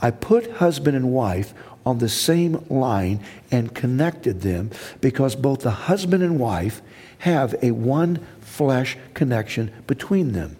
[0.00, 1.52] I put husband and wife
[1.86, 3.20] on the same line
[3.50, 4.70] and connected them
[5.00, 6.82] because both the husband and wife
[7.18, 10.56] have a one flesh connection between them.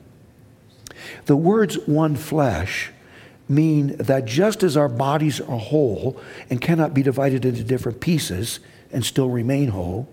[1.26, 2.92] The words one flesh
[3.48, 8.60] mean that just as our bodies are whole and cannot be divided into different pieces
[8.92, 10.08] and still remain whole,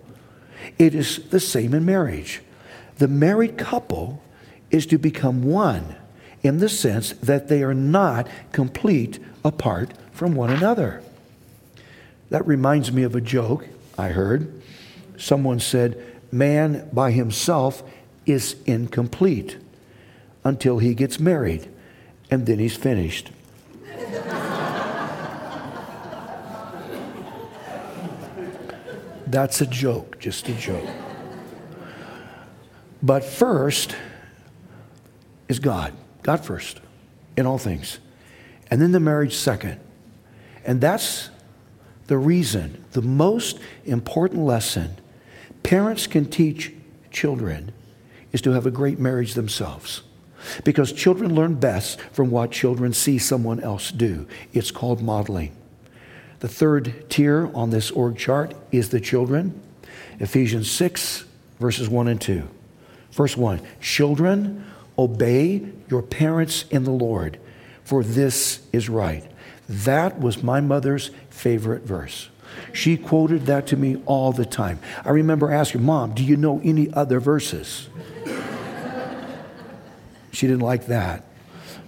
[0.78, 2.42] it is the same in marriage.
[2.98, 4.22] The married couple
[4.70, 5.96] is to become one
[6.42, 11.02] in the sense that they are not complete apart from one another.
[12.30, 14.62] That reminds me of a joke I heard.
[15.16, 17.82] Someone said, Man by himself
[18.26, 19.56] is incomplete
[20.42, 21.68] until he gets married,
[22.30, 23.30] and then he's finished.
[29.26, 30.88] That's a joke, just a joke.
[33.02, 33.96] But first
[35.48, 35.92] is God.
[36.22, 36.80] God first
[37.36, 37.98] in all things.
[38.70, 39.80] And then the marriage second.
[40.64, 41.30] And that's
[42.06, 44.96] the reason, the most important lesson
[45.62, 46.72] parents can teach
[47.10, 47.72] children
[48.32, 50.02] is to have a great marriage themselves.
[50.62, 54.26] Because children learn best from what children see someone else do.
[54.52, 55.56] It's called modeling.
[56.40, 59.58] The third tier on this org chart is the children.
[60.18, 61.24] Ephesians 6,
[61.58, 62.46] verses 1 and 2.
[63.12, 64.66] Verse 1 Children,
[64.98, 67.38] obey your parents in the Lord,
[67.84, 69.24] for this is right.
[69.68, 72.28] That was my mother's favorite verse.
[72.72, 74.78] She quoted that to me all the time.
[75.04, 77.88] I remember asking, Mom, do you know any other verses?
[80.32, 81.22] She didn't like that.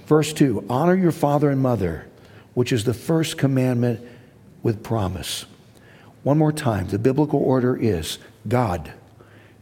[0.07, 2.07] Verse 2 Honor your father and mother,
[2.55, 4.01] which is the first commandment
[4.63, 5.47] with promise.
[6.23, 8.93] One more time, the biblical order is God,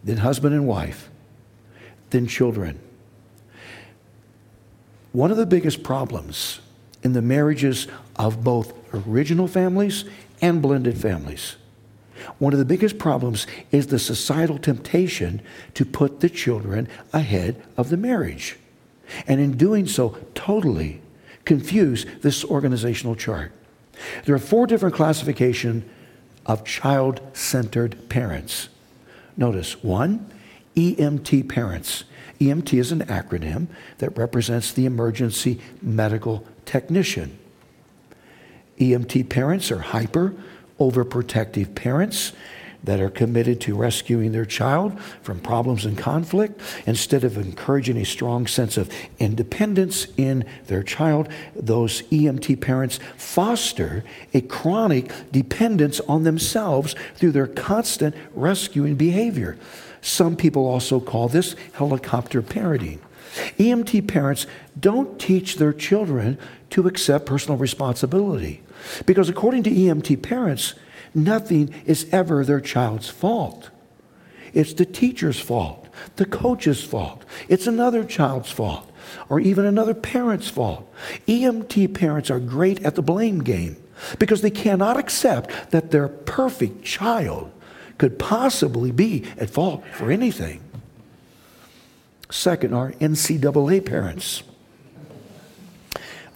[0.03, 1.09] then husband and wife,
[2.11, 2.79] then children.
[5.13, 6.61] One of the biggest problems
[7.03, 10.05] in the marriages of both original families
[10.41, 11.57] and blended families.
[12.39, 15.43] One of the biggest problems is the societal temptation
[15.75, 18.57] to put the children ahead of the marriage
[19.27, 21.01] and in doing so, totally
[21.45, 23.53] confuse this organizational chart.
[24.25, 25.85] There are four different classifications
[26.47, 28.69] of child centered parents.
[29.37, 30.31] Notice one,
[30.77, 32.05] EMT parents.
[32.41, 37.39] EMT is an acronym that represents the emergency medical technician.
[38.79, 40.35] EMT parents are hyper,
[40.79, 42.33] overprotective parents
[42.85, 48.05] that are committed to rescuing their child from problems and conflict, instead of encouraging a
[48.05, 56.25] strong sense of independence in their child, those EMT parents foster a chronic dependence on
[56.25, 59.57] themselves through their constant rescuing behavior.
[60.03, 62.99] Some people also call this helicopter parenting.
[63.59, 64.47] EMT parents
[64.79, 68.61] don't teach their children to accept personal responsibility
[69.07, 70.75] because, according to EMT parents,
[71.15, 73.71] Nothing is ever their child's fault.
[74.53, 78.91] It's the teacher's fault, the coach's fault, it's another child's fault,
[79.29, 80.93] or even another parent's fault.
[81.27, 83.77] EMT parents are great at the blame game
[84.19, 87.51] because they cannot accept that their perfect child
[87.99, 90.61] could possibly be at fault for anything.
[92.31, 94.43] Second are NCAA parents.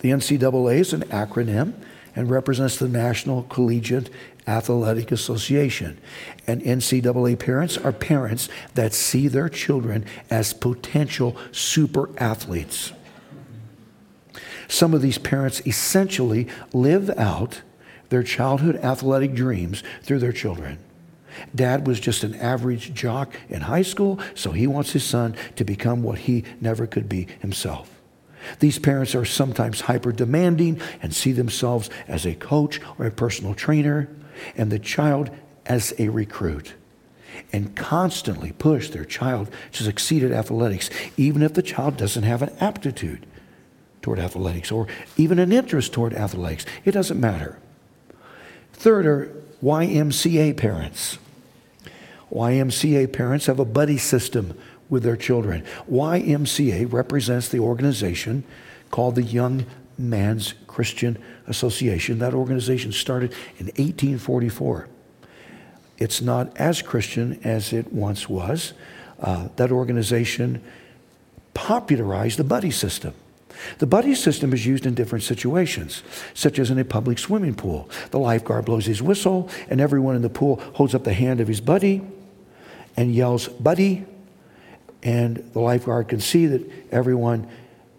[0.01, 1.75] The NCAA is an acronym
[2.19, 4.11] and represents the National Collegiate
[4.49, 5.97] Athletic Association.
[6.49, 12.93] And NCAA parents are parents that see their children as potential super athletes.
[14.67, 17.63] Some of these parents essentially live out
[18.09, 20.81] their childhood athletic dreams through their children.
[21.55, 25.63] Dad was just an average jock in high school, so he wants his son to
[25.63, 27.98] become what he never could be himself.
[28.59, 33.55] These parents are sometimes hyper demanding and see themselves as a coach or a personal
[33.55, 34.09] trainer
[34.57, 35.31] and the child
[35.67, 36.75] as a recruit
[37.53, 42.43] and constantly push their child to succeed at athletics, even if the child doesn't have
[42.43, 43.27] an aptitude
[44.03, 44.87] toward athletics or
[45.17, 46.65] even an interest toward athletics.
[46.85, 47.59] It doesn't matter.
[48.73, 51.19] Third are YMCA parents.
[52.33, 54.57] YMCA parents have a buddy system
[54.89, 55.65] with their children.
[55.91, 58.45] YMCA represents the organization
[58.91, 59.67] called the Young
[59.99, 62.19] Man's Christian Association.
[62.21, 64.89] That organization started in 1844.
[65.99, 68.73] It's not as Christian as it once was.
[69.21, 70.63] Uh, that organization
[71.55, 73.15] popularized the buddy system.
[73.79, 77.91] The buddy system is used in different situations, such as in a public swimming pool.
[78.13, 81.49] The lifeguard blows his whistle, and everyone in the pool holds up the hand of
[81.49, 82.03] his buddy
[82.97, 84.05] and yells, Buddy.
[85.03, 87.49] And the lifeguard can see that everyone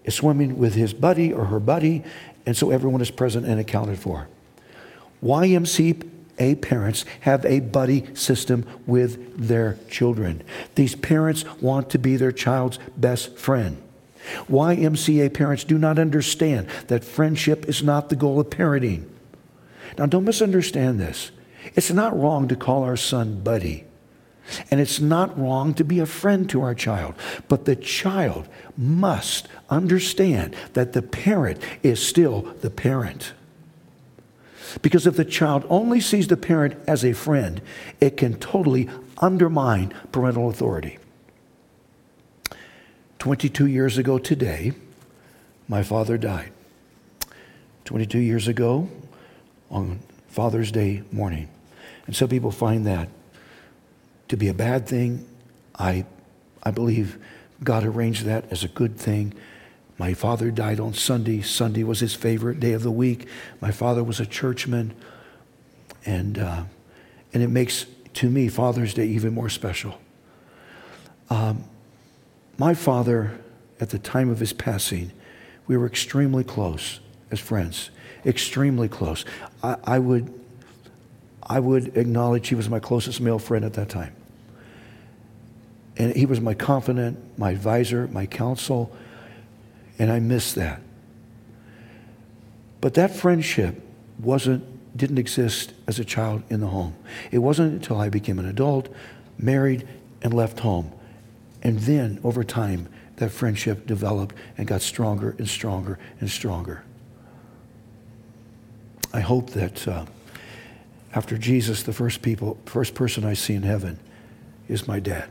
[0.03, 2.03] is swimming with his buddy or her buddy,
[2.45, 4.27] and so everyone is present and accounted for.
[5.23, 10.41] YMCA parents have a buddy system with their children.
[10.75, 13.81] These parents want to be their child's best friend.
[14.49, 19.05] YMCA parents do not understand that friendship is not the goal of parenting.
[19.97, 21.31] Now, don't misunderstand this.
[21.75, 23.85] It's not wrong to call our son buddy.
[24.71, 27.15] And it's not wrong to be a friend to our child,
[27.47, 28.47] but the child
[28.77, 33.33] must understand that the parent is still the parent.
[34.81, 37.61] Because if the child only sees the parent as a friend,
[37.99, 40.99] it can totally undermine parental authority.
[43.19, 44.73] 22 years ago today,
[45.67, 46.51] my father died.
[47.85, 48.89] 22 years ago
[49.69, 51.49] on Father's Day morning.
[52.05, 53.09] And some people find that
[54.29, 55.27] to be a bad thing.
[55.77, 56.05] I,
[56.63, 57.17] I believe
[57.63, 59.33] God arranged that as a good thing.
[59.97, 61.41] My father died on Sunday.
[61.41, 63.27] Sunday was his favorite day of the week.
[63.59, 64.93] My father was a churchman.
[66.05, 66.63] And, uh,
[67.33, 69.99] and it makes, to me, Father's Day even more special.
[71.29, 71.65] Um,
[72.57, 73.39] my father,
[73.79, 75.11] at the time of his passing,
[75.67, 76.99] we were extremely close
[77.29, 77.89] as friends,
[78.25, 79.25] extremely close.
[79.61, 80.33] I, I would,
[81.43, 84.15] I would acknowledge he was my closest male friend at that time.
[85.99, 88.95] And he was my confidant, my advisor, my counsel,
[89.99, 90.81] and I miss that.
[92.81, 93.83] But that friendship
[94.17, 94.63] wasn't
[94.95, 96.95] didn't exist as a child in the home.
[97.31, 98.89] It wasn't until I became an adult,
[99.37, 99.87] married,
[100.21, 100.91] and left home.
[101.61, 102.87] And then over time,
[103.17, 106.83] that friendship developed and got stronger and stronger and stronger.
[109.13, 110.05] I hope that uh,
[111.13, 113.99] after Jesus, the first people, first person I see in heaven
[114.67, 115.29] is my dad.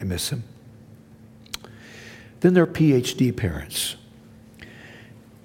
[0.00, 0.44] I miss him.
[2.40, 3.96] Then there are PhD parents.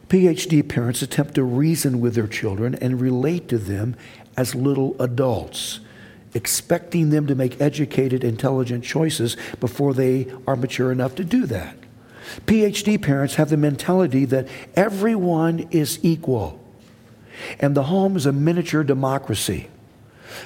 [0.09, 3.95] PhD parents attempt to reason with their children and relate to them
[4.37, 5.79] as little adults,
[6.35, 11.75] expecting them to make educated, intelligent choices before they are mature enough to do that.
[12.45, 16.59] PhD parents have the mentality that everyone is equal,
[17.59, 19.67] and the home is a miniature democracy.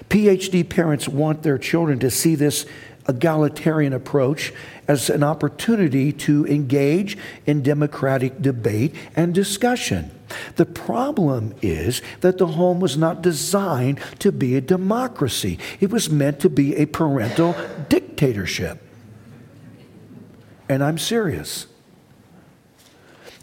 [0.09, 2.65] PhD parents want their children to see this
[3.07, 4.53] egalitarian approach
[4.87, 10.11] as an opportunity to engage in democratic debate and discussion.
[10.55, 16.09] The problem is that the home was not designed to be a democracy, it was
[16.09, 17.55] meant to be a parental
[17.89, 18.81] dictatorship.
[20.69, 21.67] And I'm serious.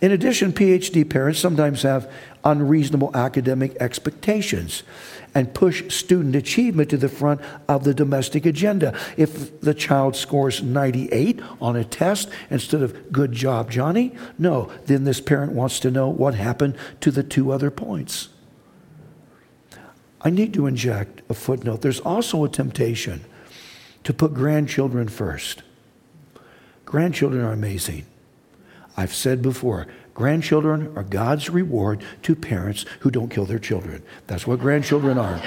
[0.02, 2.12] In addition, PhD parents sometimes have
[2.44, 4.82] unreasonable academic expectations
[5.35, 8.97] and push student achievement to the front of the domestic agenda.
[9.16, 15.05] If the child scores 98 on a test instead of good job, Johnny, no, then
[15.05, 18.28] this parent wants to know what happened to the two other points.
[20.20, 21.82] I need to inject a footnote.
[21.82, 23.24] There's also a temptation
[24.05, 25.62] to put grandchildren first.
[26.87, 28.07] Grandchildren are amazing.
[28.97, 34.02] I've said before, Grandchildren are God's reward to parents who don't kill their children.
[34.28, 35.42] That's what grandchildren are.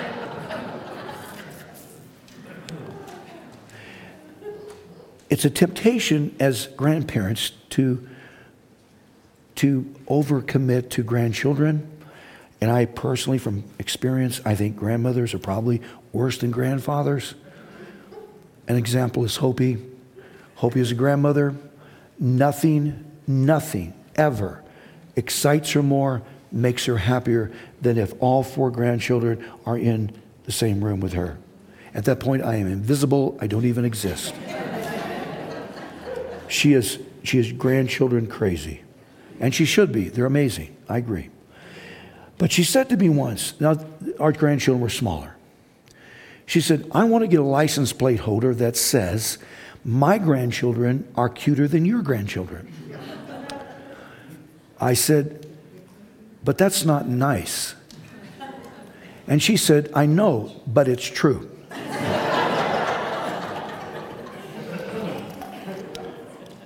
[5.29, 8.05] it's a temptation as grandparents to,
[9.55, 11.89] to overcommit to grandchildren.
[12.59, 17.35] And I personally, from experience, I think grandmothers are probably worse than grandfathers.
[18.67, 19.77] An example is Hopi.
[20.55, 21.55] Hopi is a grandmother.
[22.19, 24.63] Nothing, nothing ever
[25.15, 27.51] excites her more, makes her happier
[27.81, 30.11] than if all four grandchildren are in
[30.45, 31.37] the same room with her.
[31.93, 33.37] At that point, I am invisible.
[33.41, 34.33] I don't even exist.
[36.47, 38.81] she is, she is grandchildren crazy.
[39.39, 40.09] And she should be.
[40.09, 40.75] They're amazing.
[40.87, 41.29] I agree.
[42.37, 43.83] But she said to me once, now
[44.19, 45.35] our grandchildren were smaller.
[46.45, 49.37] She said, I want to get a license plate holder that says,
[49.83, 52.71] my grandchildren are cuter than your grandchildren.
[54.79, 55.45] I said,
[56.43, 57.75] But that's not nice.
[59.27, 61.49] And she said, I know, but it's true.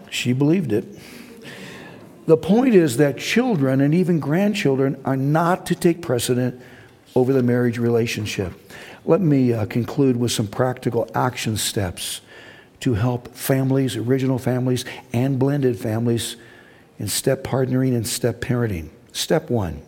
[0.09, 0.85] she believed it.
[2.27, 6.61] the point is that children and even grandchildren are not to take precedent
[7.15, 8.53] over the marriage relationship.
[9.03, 12.21] Let me uh, conclude with some practical action steps
[12.81, 16.35] to help families, original families, and blended families
[17.01, 18.89] in step partnering and step parenting.
[19.11, 19.81] Step one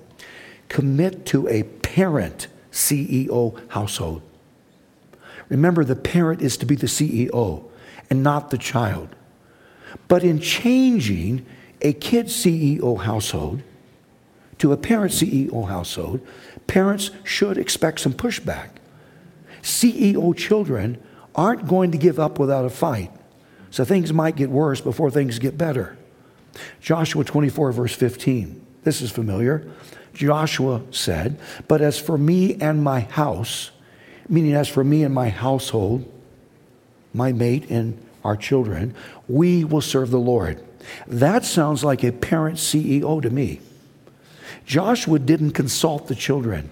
[0.67, 4.23] commit to a parent CEO household.
[5.47, 7.63] Remember, the parent is to be the CEO
[8.09, 9.09] and not the child.
[10.07, 11.45] But in changing
[11.83, 13.61] a kid CEO household
[14.57, 16.19] to a parent CEO household,
[16.65, 18.69] parents should expect some pushback.
[19.61, 20.99] CEO children
[21.35, 23.11] aren't going to give up without a fight.
[23.69, 25.95] So things might get worse before things get better.
[26.81, 28.65] Joshua 24, verse 15.
[28.83, 29.69] This is familiar.
[30.13, 33.71] Joshua said, But as for me and my house,
[34.29, 36.09] meaning as for me and my household,
[37.13, 38.95] my mate and our children,
[39.27, 40.63] we will serve the Lord.
[41.07, 43.61] That sounds like a parent CEO to me.
[44.65, 46.69] Joshua didn't consult the children.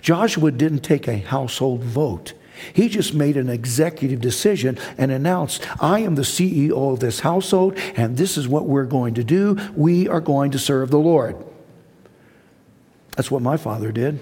[0.00, 2.34] Joshua didn't take a household vote.
[2.72, 7.78] He just made an executive decision and announced, I am the CEO of this household,
[7.96, 9.56] and this is what we're going to do.
[9.74, 11.36] We are going to serve the Lord.
[13.16, 14.20] That's what my father did.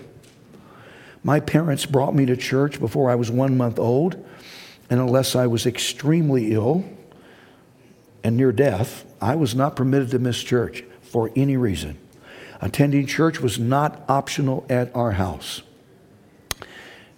[1.23, 4.25] My parents brought me to church before I was one month old,
[4.89, 6.85] and unless I was extremely ill
[8.25, 11.99] and near death, I was not permitted to miss church for any reason.
[12.61, 15.63] Attending church was not optional at our house.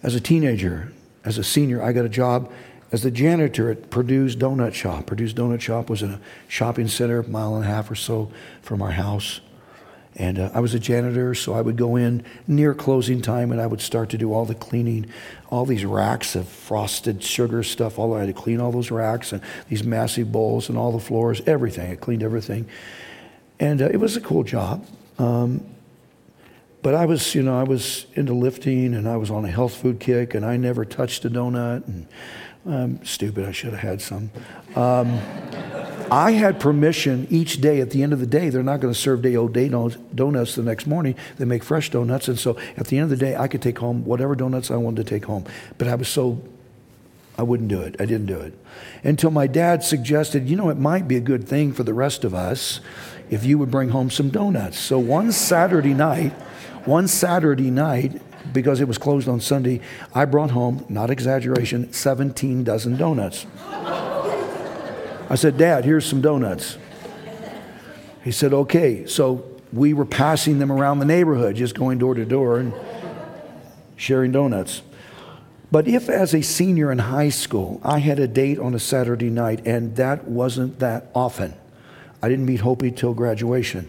[0.02, 0.92] As a teenager,
[1.24, 2.50] as a senior, I got a job
[2.92, 5.06] as the janitor at Purdue's Donut Shop.
[5.06, 8.30] Purdue's Donut Shop was in a shopping center, a mile and a half or so
[8.62, 9.40] from our house.
[10.16, 13.60] And uh, I was a janitor, so I would go in near closing time and
[13.60, 15.06] I would start to do all the cleaning,
[15.50, 17.98] all these racks of frosted sugar stuff.
[17.98, 20.98] All I had to clean all those racks and these massive bowls and all the
[20.98, 21.92] floors, everything.
[21.92, 22.66] I cleaned everything.
[23.60, 24.84] And uh, it was a cool job.
[25.18, 25.64] Um,
[26.82, 29.74] but I was, you know, I was into lifting and I was on a health
[29.74, 31.86] food kick and I never touched a donut.
[31.86, 32.06] And
[32.66, 34.30] um, stupid, I should have had some.
[34.74, 35.18] Um,
[36.10, 38.48] I had permission each day at the end of the day.
[38.48, 41.14] They're not going to serve day old day donuts the next morning.
[41.36, 42.28] They make fresh donuts.
[42.28, 44.76] And so at the end of the day, I could take home whatever donuts I
[44.76, 45.44] wanted to take home.
[45.78, 46.42] But I was so,
[47.38, 47.94] I wouldn't do it.
[48.00, 48.54] I didn't do it.
[49.04, 52.24] Until my dad suggested, you know, it might be a good thing for the rest
[52.24, 52.80] of us
[53.30, 54.78] if you would bring home some donuts.
[54.78, 56.32] So one Saturday night,
[56.86, 58.20] one Saturday night,
[58.52, 59.80] because it was closed on Sunday,
[60.14, 63.46] I brought home, not exaggeration, 17 dozen donuts.
[65.30, 66.76] I said, Dad, here's some donuts.
[68.24, 69.06] He said, okay.
[69.06, 72.74] So we were passing them around the neighborhood, just going door to door and
[73.96, 74.82] sharing donuts.
[75.70, 79.30] But if, as a senior in high school, I had a date on a Saturday
[79.30, 81.54] night, and that wasn't that often,
[82.20, 83.88] I didn't meet Hopi till graduation.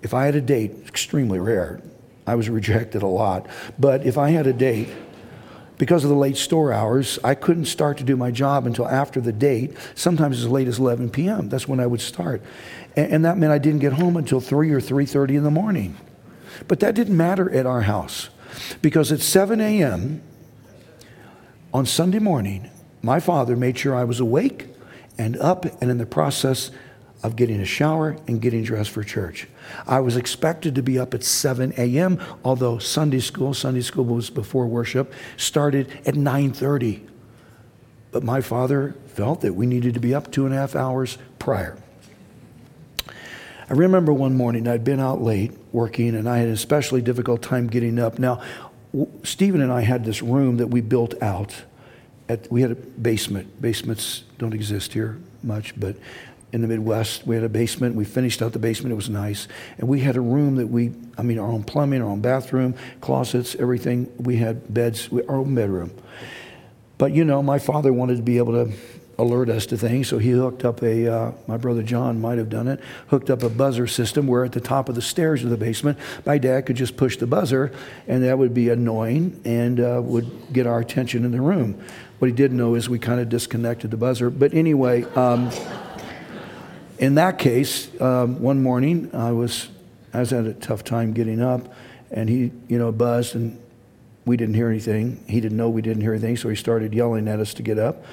[0.00, 1.82] If I had a date, extremely rare,
[2.26, 3.46] I was rejected a lot.
[3.78, 4.88] But if I had a date,
[5.78, 9.20] because of the late store hours, I couldn't start to do my job until after
[9.20, 11.48] the date, sometimes as late as 11 p.m.
[11.48, 12.42] That's when I would start.
[12.94, 15.96] And, and that meant I didn't get home until 3 or 3.30 in the morning.
[16.68, 18.28] But that didn't matter at our house
[18.80, 20.22] because at 7 a.m.
[21.74, 22.70] on Sunday morning,
[23.02, 24.68] my father made sure I was awake
[25.18, 26.70] and up and in the process
[27.22, 29.48] of getting a shower and getting dressed for church.
[29.86, 34.30] I was expected to be up at 7 a.m., although Sunday school, Sunday school was
[34.30, 37.08] before worship, started at 9:30.
[38.10, 41.16] But my father felt that we needed to be up two and a half hours
[41.38, 41.78] prior.
[43.08, 47.40] I remember one morning I'd been out late working and I had an especially difficult
[47.40, 48.18] time getting up.
[48.18, 48.42] Now,
[49.22, 51.54] Stephen and I had this room that we built out.
[52.28, 53.62] At, we had a basement.
[53.62, 55.96] Basements don't exist here much, but
[56.52, 57.26] in the Midwest.
[57.26, 57.94] We had a basement.
[57.94, 58.92] We finished out the basement.
[58.92, 59.48] It was nice.
[59.78, 62.74] And we had a room that we, I mean, our own plumbing, our own bathroom,
[63.00, 64.12] closets, everything.
[64.18, 65.92] We had beds, our own bedroom.
[66.98, 68.72] But, you know, my father wanted to be able to
[69.18, 72.48] alert us to things, so he hooked up a, uh, my brother John might have
[72.48, 75.50] done it, hooked up a buzzer system where at the top of the stairs of
[75.50, 77.72] the basement, my dad could just push the buzzer,
[78.08, 81.80] and that would be annoying and uh, would get our attention in the room.
[82.18, 84.30] What he didn't know is we kind of disconnected the buzzer.
[84.30, 85.50] But anyway, um,
[87.02, 89.68] in that case, um, one morning I was,
[90.14, 91.74] I was had a tough time getting up,
[92.12, 93.60] and he, you know, buzzed, and
[94.24, 95.24] we didn't hear anything.
[95.26, 97.76] He didn't know we didn't hear anything, so he started yelling at us to get
[97.76, 98.04] up.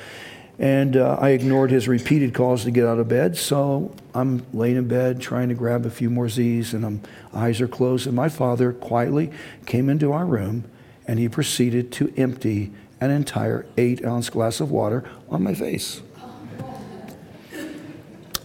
[0.57, 3.37] And uh, I ignored his repeated calls to get out of bed.
[3.37, 7.61] So I'm laying in bed trying to grab a few more Z's, and I'm, eyes
[7.61, 8.07] are closed.
[8.07, 9.31] And my father quietly
[9.67, 10.63] came into our room,
[11.07, 16.01] and he proceeded to empty an entire eight ounce glass of water on my face.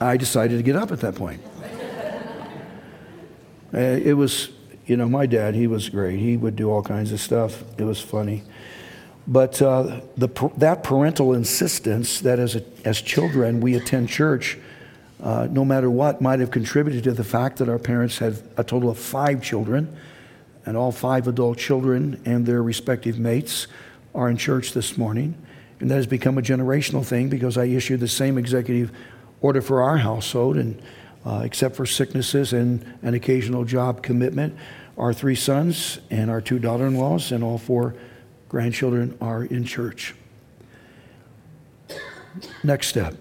[0.04, 1.40] I decided to get up at that point.
[3.72, 4.50] Uh, it was,
[4.86, 6.20] you know, my dad, he was great.
[6.20, 7.64] He would do all kinds of stuff.
[7.78, 8.42] It was funny.
[9.26, 10.28] But uh, the,
[10.58, 14.58] that parental insistence that as, a, as children we attend church,
[15.22, 18.62] uh, no matter what, might have contributed to the fact that our parents had a
[18.62, 19.96] total of five children,
[20.66, 23.66] and all five adult children and their respective mates
[24.14, 25.34] are in church this morning.
[25.80, 28.92] And that has become a generational thing because I issued the same executive
[29.44, 30.80] order for our household, and
[31.26, 34.56] uh, except for sicknesses and an occasional job commitment,
[34.96, 37.94] our three sons and our two daughter in laws and all four
[38.48, 40.14] grandchildren are in church.
[42.62, 43.16] Next step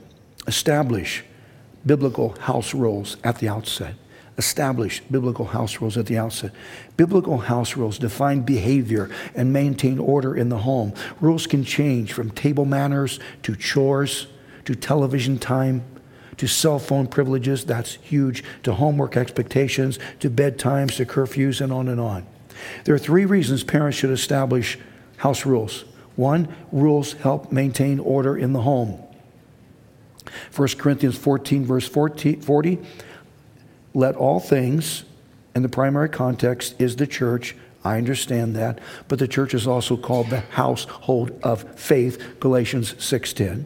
[0.48, 1.26] establish
[1.86, 3.96] biblical house rules at the outset.
[4.38, 6.54] Establish biblical house rules at the outset.
[6.96, 10.94] Biblical house rules define behavior and maintain order in the home.
[11.20, 14.28] Rules can change from table manners to chores
[14.64, 15.84] to television time
[16.44, 21.88] to cell phone privileges, that's huge, to homework expectations, to bedtimes, to curfews, and on
[21.88, 22.26] and on.
[22.84, 24.78] There are three reasons parents should establish
[25.16, 25.86] house rules.
[26.18, 29.02] One, rules help maintain order in the home.
[30.54, 32.80] 1 Corinthians 14, verse 40,
[33.94, 35.06] let all things,
[35.56, 37.56] and the primary context is the church.
[37.86, 43.64] I understand that, but the church is also called the household of faith, Galatians 6:10.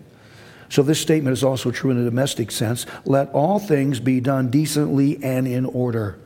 [0.69, 2.85] So this statement is also true in a domestic sense.
[3.05, 6.17] Let all things be done decently and in order.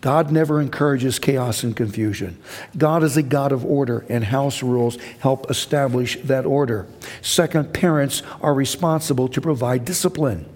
[0.00, 2.38] God never encourages chaos and confusion.
[2.76, 6.86] God is a God of order, and house rules help establish that order.
[7.22, 10.46] Second, parents are responsible to provide discipline.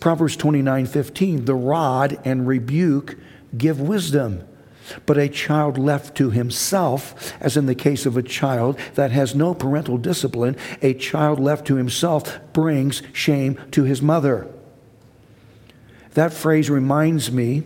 [0.00, 3.16] Proverbs 29 15, the rod and rebuke
[3.56, 4.46] give wisdom.
[5.06, 9.34] But a child left to himself, as in the case of a child that has
[9.34, 14.48] no parental discipline, a child left to himself brings shame to his mother.
[16.14, 17.62] That phrase reminds me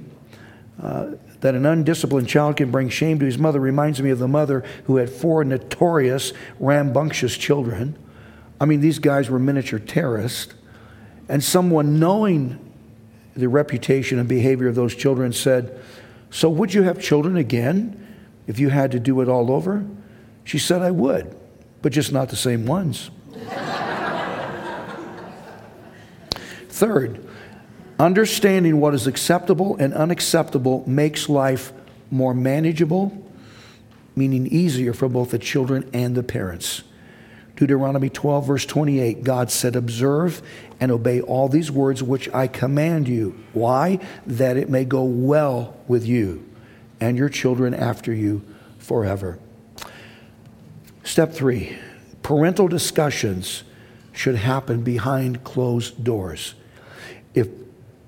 [0.82, 4.28] uh, that an undisciplined child can bring shame to his mother reminds me of the
[4.28, 7.98] mother who had four notorious, rambunctious children.
[8.60, 10.54] I mean, these guys were miniature terrorists.
[11.28, 12.58] And someone knowing
[13.34, 15.80] the reputation and behavior of those children said,
[16.32, 18.16] So would you have children again
[18.46, 19.84] if you had to do it all over?
[20.44, 21.36] She said, I would,
[21.82, 23.10] but just not the same ones.
[26.70, 27.28] Third,
[27.98, 31.70] understanding what is acceptable and unacceptable makes life
[32.10, 33.12] more manageable,
[34.16, 36.82] meaning easier for both the children and the parents.
[37.56, 40.42] Deuteronomy 12, verse 28, God said, Observe
[40.80, 43.38] and obey all these words which I command you.
[43.52, 43.98] Why?
[44.26, 46.48] That it may go well with you
[47.00, 48.42] and your children after you
[48.78, 49.38] forever.
[51.04, 51.76] Step three
[52.22, 53.64] parental discussions
[54.12, 56.54] should happen behind closed doors.
[57.34, 57.48] If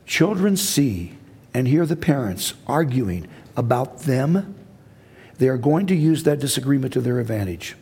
[0.06, 1.14] children see
[1.52, 3.26] and hear the parents arguing
[3.56, 4.54] about them,
[5.38, 7.76] they are going to use that disagreement to their advantage.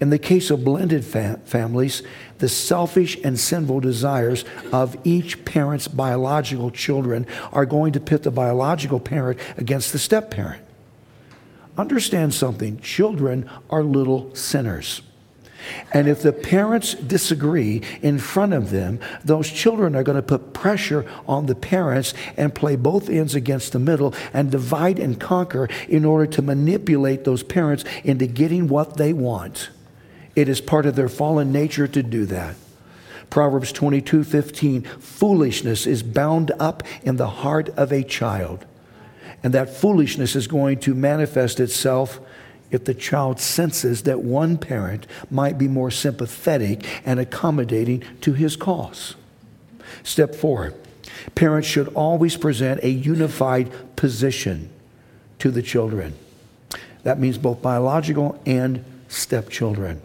[0.00, 2.02] In the case of blended fa- families,
[2.38, 8.30] the selfish and sinful desires of each parent's biological children are going to pit the
[8.30, 10.62] biological parent against the step parent.
[11.76, 15.02] Understand something children are little sinners.
[15.92, 20.52] And if the parents disagree in front of them, those children are going to put
[20.52, 25.68] pressure on the parents and play both ends against the middle and divide and conquer
[25.88, 29.70] in order to manipulate those parents into getting what they want.
[30.36, 32.54] It is part of their fallen nature to do that.
[33.30, 38.64] Proverbs 22 15, foolishness is bound up in the heart of a child.
[39.42, 42.20] And that foolishness is going to manifest itself
[42.70, 48.56] if the child senses that one parent might be more sympathetic and accommodating to his
[48.56, 49.14] cause.
[50.02, 50.74] Step four
[51.34, 54.70] parents should always present a unified position
[55.38, 56.14] to the children.
[57.02, 60.00] That means both biological and stepchildren.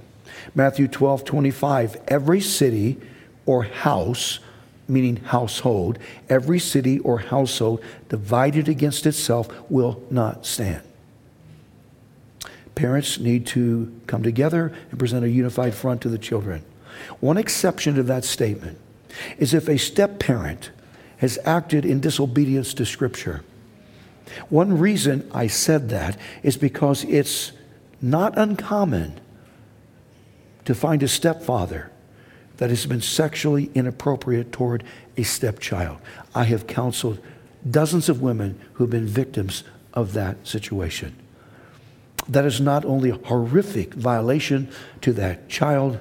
[0.55, 2.01] Matthew 12 25.
[2.07, 2.99] Every city
[3.45, 4.39] or house,
[4.88, 5.99] meaning household,
[6.30, 10.82] every city or household divided against itself will not stand.
[12.76, 16.63] Parents need to come together and present a unified front to the children.
[17.19, 18.78] One exception to that statement
[19.38, 20.71] is if a step parent
[21.17, 23.43] has acted in disobedience to Scripture.
[24.49, 27.51] One reason I said that is because it's
[28.01, 29.19] not uncommon
[30.65, 31.91] to find a stepfather
[32.57, 34.84] that has been sexually inappropriate toward
[35.17, 35.97] a stepchild.
[36.34, 37.19] I have counseled
[37.69, 39.63] dozens of women who have been victims
[39.93, 41.15] of that situation.
[42.28, 44.69] That is not only a horrific violation
[45.01, 45.99] to that child,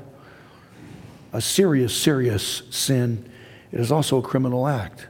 [1.32, 3.28] a serious, serious sin,
[3.70, 5.06] it is also a criminal act.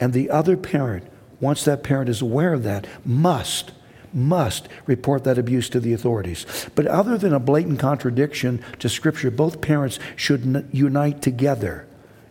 [0.00, 1.04] And the other parent
[1.40, 3.72] once that parent is aware of that, must
[4.10, 6.46] must report that abuse to the authorities.
[6.74, 11.86] But other than a blatant contradiction to Scripture, both parents should unite together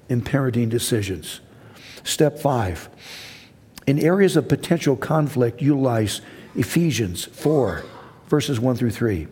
[0.10, 1.40] in parenting decisions.
[2.04, 2.90] Step five
[3.86, 6.20] in areas of potential conflict, utilize
[6.56, 7.84] Ephesians 4,
[8.28, 9.28] verses 1 through 3.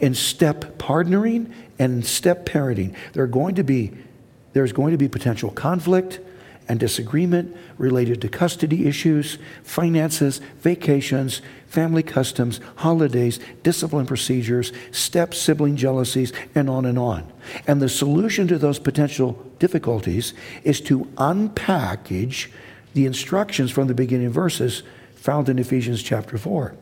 [0.00, 3.92] In step partnering and step parenting, there are going to be,
[4.52, 6.20] there's going to be potential conflict
[6.68, 15.76] and disagreement related to custody issues, finances, vacations, family customs, holidays, discipline procedures, step sibling
[15.76, 17.30] jealousies, and on and on.
[17.66, 22.48] And the solution to those potential difficulties is to unpackage
[22.92, 24.82] the instructions from the beginning verses
[25.14, 26.74] found in Ephesians chapter 4.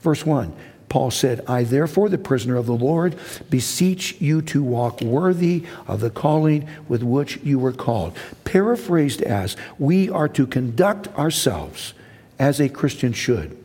[0.00, 0.54] Verse 1
[0.90, 3.14] Paul said, I therefore, the prisoner of the Lord,
[3.48, 8.14] beseech you to walk worthy of the calling with which you were called.
[8.44, 11.94] Paraphrased as, we are to conduct ourselves
[12.40, 13.56] as a Christian should.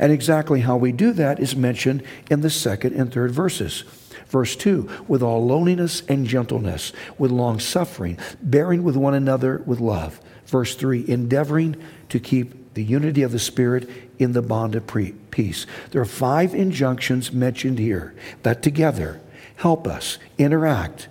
[0.00, 3.84] And exactly how we do that is mentioned in the second and third verses.
[4.26, 9.78] Verse 2 with all lowliness and gentleness, with long suffering, bearing with one another with
[9.78, 10.20] love.
[10.46, 11.76] Verse 3 endeavoring
[12.08, 13.88] to keep the unity of the Spirit
[14.18, 14.86] in the bond of
[15.30, 15.66] peace.
[15.90, 19.20] There are five injunctions mentioned here that together
[19.56, 21.08] help us interact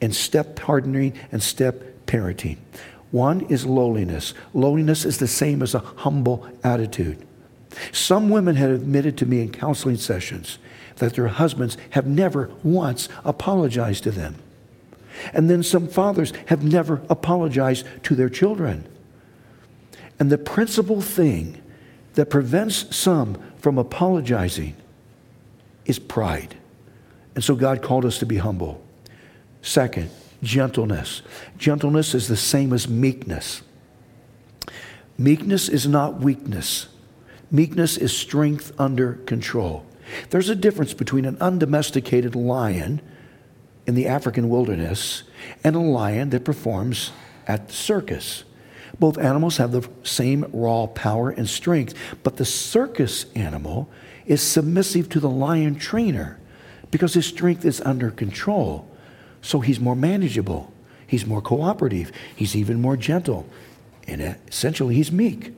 [0.00, 2.58] in step partnering and step parenting.
[3.10, 4.34] One is lowliness.
[4.52, 7.26] Lowliness is the same as a humble attitude.
[7.92, 10.58] Some women have admitted to me in counseling sessions
[10.96, 14.36] that their husbands have never once apologized to them.
[15.32, 18.86] And then some fathers have never apologized to their children.
[20.18, 21.60] And the principal thing
[22.14, 24.74] that prevents some from apologizing
[25.84, 26.56] is pride.
[27.34, 28.82] And so God called us to be humble.
[29.62, 30.10] Second,
[30.42, 31.22] gentleness.
[31.56, 33.62] Gentleness is the same as meekness.
[35.16, 36.88] Meekness is not weakness.
[37.50, 39.84] Meekness is strength under control.
[40.30, 43.00] There's a difference between an undomesticated lion
[43.86, 45.22] in the African wilderness
[45.64, 47.10] and a lion that performs
[47.46, 48.44] at the circus.
[48.98, 53.88] Both animals have the same raw power and strength, but the circus animal
[54.26, 56.38] is submissive to the lion trainer
[56.90, 58.88] because his strength is under control.
[59.40, 60.72] So he's more manageable,
[61.06, 63.46] he's more cooperative, he's even more gentle,
[64.06, 65.54] and essentially he's meek.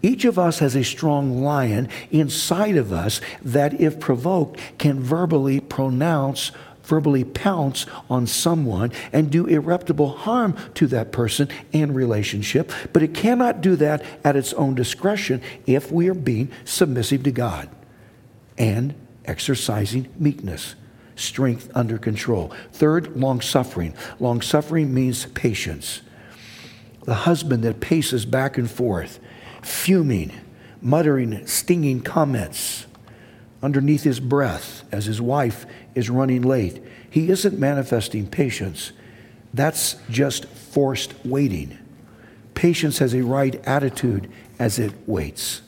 [0.00, 5.58] Each of us has a strong lion inside of us that, if provoked, can verbally
[5.58, 6.52] pronounce
[6.88, 13.12] verbally pounce on someone and do irreparable harm to that person and relationship, but it
[13.12, 17.68] cannot do that at its own discretion if we are being submissive to God
[18.56, 18.94] and
[19.26, 20.74] exercising meekness,
[21.14, 22.52] strength under control.
[22.72, 23.94] Third, long suffering.
[24.18, 26.00] Long suffering means patience.
[27.04, 29.20] The husband that paces back and forth,
[29.62, 30.32] fuming,
[30.80, 32.86] muttering stinging comments
[33.62, 35.66] underneath his breath as his wife
[35.98, 36.82] is running late.
[37.10, 38.92] He isn't manifesting patience.
[39.52, 41.76] That's just forced waiting.
[42.54, 45.62] Patience has a right attitude as it waits.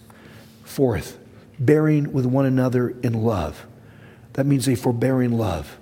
[0.64, 1.18] Fourth,
[1.58, 3.66] bearing with one another in love.
[4.34, 5.78] That means a forbearing love.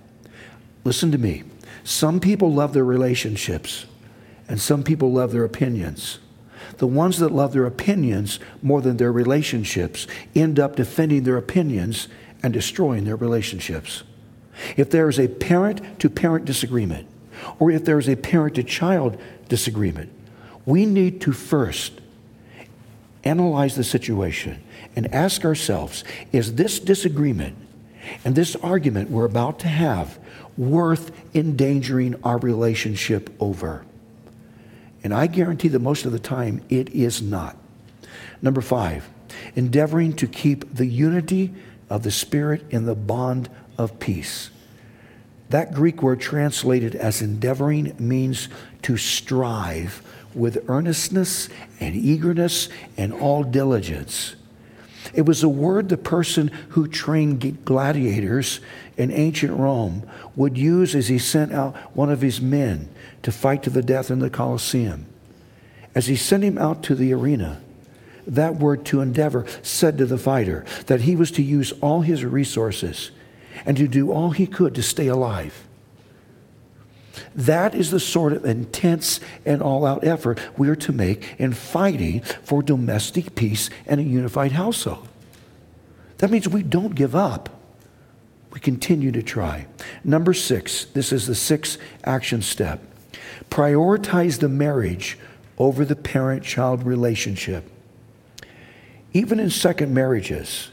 [0.84, 1.44] Listen to me.
[1.84, 3.86] Some people love their relationships,
[4.48, 6.18] and some people love their opinions.
[6.78, 12.08] The ones that love their opinions more than their relationships end up defending their opinions
[12.42, 14.02] and destroying their relationships.
[14.76, 17.06] If there is a parent to parent disagreement,
[17.58, 20.12] or if there is a parent to child disagreement,
[20.66, 22.00] we need to first
[23.24, 24.62] analyze the situation
[24.96, 27.56] and ask ourselves is this disagreement
[28.24, 30.18] and this argument we're about to have
[30.56, 33.84] worth endangering our relationship over?
[35.04, 37.56] And I guarantee that most of the time it is not.
[38.42, 39.08] Number five,
[39.54, 41.54] endeavoring to keep the unity
[41.88, 43.48] of the Spirit in the bond
[43.78, 44.50] of peace.
[45.50, 48.48] That Greek word translated as endeavoring means
[48.82, 50.02] to strive
[50.34, 51.48] with earnestness
[51.80, 52.68] and eagerness
[52.98, 54.36] and all diligence.
[55.14, 58.60] It was a word the person who trained gladiators
[58.98, 62.90] in ancient Rome would use as he sent out one of his men
[63.22, 65.06] to fight to the death in the Colosseum.
[65.94, 67.60] As he sent him out to the arena,
[68.26, 72.24] that word to endeavor said to the fighter that he was to use all his
[72.24, 73.10] resources
[73.66, 75.66] and to do all he could to stay alive.
[77.34, 81.52] That is the sort of intense and all out effort we are to make in
[81.52, 85.08] fighting for domestic peace and a unified household.
[86.18, 87.48] That means we don't give up.
[88.52, 89.66] We continue to try.
[90.04, 92.80] Number six, this is the sixth action step
[93.50, 95.18] prioritize the marriage
[95.58, 97.70] over the parent child relationship.
[99.12, 100.70] even in second marriages,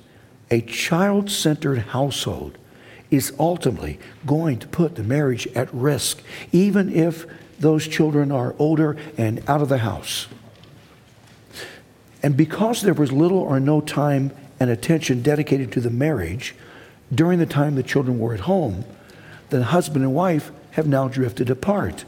[0.51, 2.57] a child centered household
[3.11, 7.25] is ultimately going to put the marriage at risk, even if
[7.59, 10.27] those children are older and out of the house.
[12.21, 16.55] And because there was little or no time and attention dedicated to the marriage
[17.13, 18.83] during the time the children were at home,
[19.49, 22.03] the husband and wife have now drifted apart.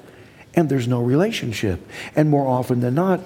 [0.56, 1.88] And there's no relationship.
[2.16, 3.22] And more often than not,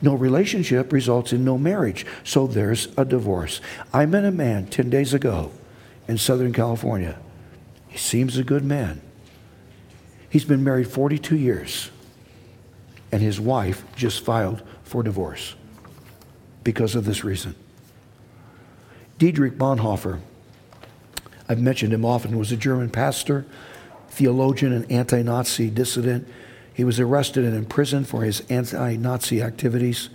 [0.00, 2.06] no relationship results in no marriage.
[2.24, 3.60] So there's a divorce.
[3.92, 5.52] I met a man 10 days ago
[6.10, 7.16] in Southern California.
[7.86, 9.00] He seems a good man.
[10.28, 11.90] He's been married 42 years,
[13.12, 15.54] and his wife just filed for divorce
[16.64, 17.54] because of this reason.
[19.18, 20.18] Dietrich Bonhoeffer,
[21.48, 23.46] I've mentioned him often, was a German pastor,
[24.08, 26.26] theologian, and anti Nazi dissident.
[26.74, 30.10] He was arrested and imprisoned for his anti Nazi activities.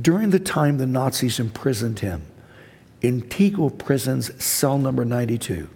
[0.00, 2.22] During the time the Nazis imprisoned him
[3.00, 5.68] in Tegel Prison's cell number 92,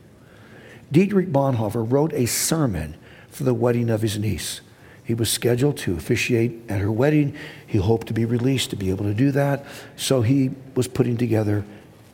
[0.91, 2.97] Dietrich Bonhoeffer wrote a sermon
[3.31, 4.61] for the wedding of his niece.
[5.05, 7.35] He was scheduled to officiate at her wedding.
[7.67, 9.65] He hoped to be released to be able to do that.
[9.97, 11.65] So he was putting together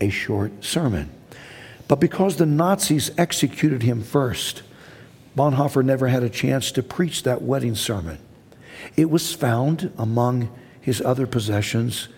[0.01, 1.11] a short sermon.
[1.87, 4.63] But because the Nazis executed him first,
[5.37, 8.19] Bonhoeffer never had a chance to preach that wedding sermon.
[8.97, 10.51] It was found among
[10.81, 12.09] his other possessions,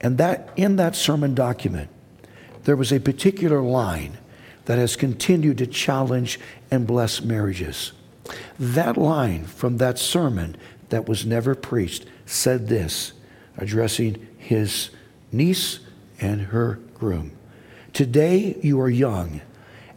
[0.00, 1.88] and that in that sermon document,
[2.64, 4.18] there was a particular line
[4.66, 6.38] that has continued to challenge
[6.70, 7.92] and bless marriages.
[8.58, 10.56] That line from that sermon
[10.90, 13.12] that was never preached said this,
[13.56, 14.90] addressing his
[15.32, 15.80] niece
[16.20, 17.32] and her groom.
[17.92, 19.40] Today you are young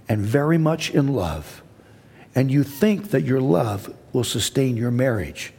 [0.10, 1.62] and very much in love,
[2.34, 5.54] and you think that your love will sustain your marriage.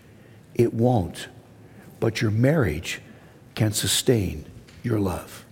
[0.55, 1.29] It won't,
[2.01, 3.01] but your marriage
[3.55, 4.45] can sustain
[4.83, 5.46] your love.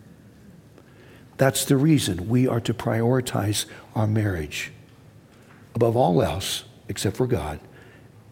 [1.36, 4.72] That's the reason we are to prioritize our marriage
[5.74, 7.58] above all else, except for God,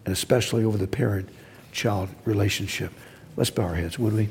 [0.05, 1.29] and especially over the parent
[1.71, 2.93] child relationship.
[3.35, 4.29] Let's bow our heads, would we?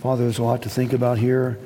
[0.00, 1.58] Father, there's a lot to think about here.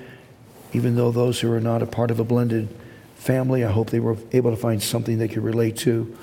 [0.72, 2.68] Even though those who are not a part of a blended
[3.16, 6.16] family, I hope they were able to find something they could relate to.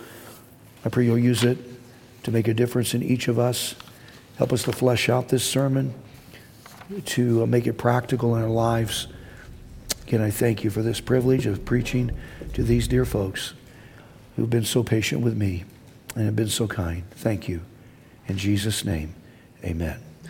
[0.86, 1.58] I pray you'll use it
[2.24, 3.76] to make a difference in each of us.
[4.38, 5.94] Help us to flesh out this sermon,
[7.06, 9.08] to make it practical in our lives.
[10.08, 12.12] Again, I thank you for this privilege of preaching
[12.54, 13.54] to these dear folks
[14.36, 15.66] who've been so patient with me
[16.16, 17.04] and have been so kind.
[17.12, 17.62] Thank you.
[18.28, 19.16] In Jesus' name,
[19.64, 20.05] amen.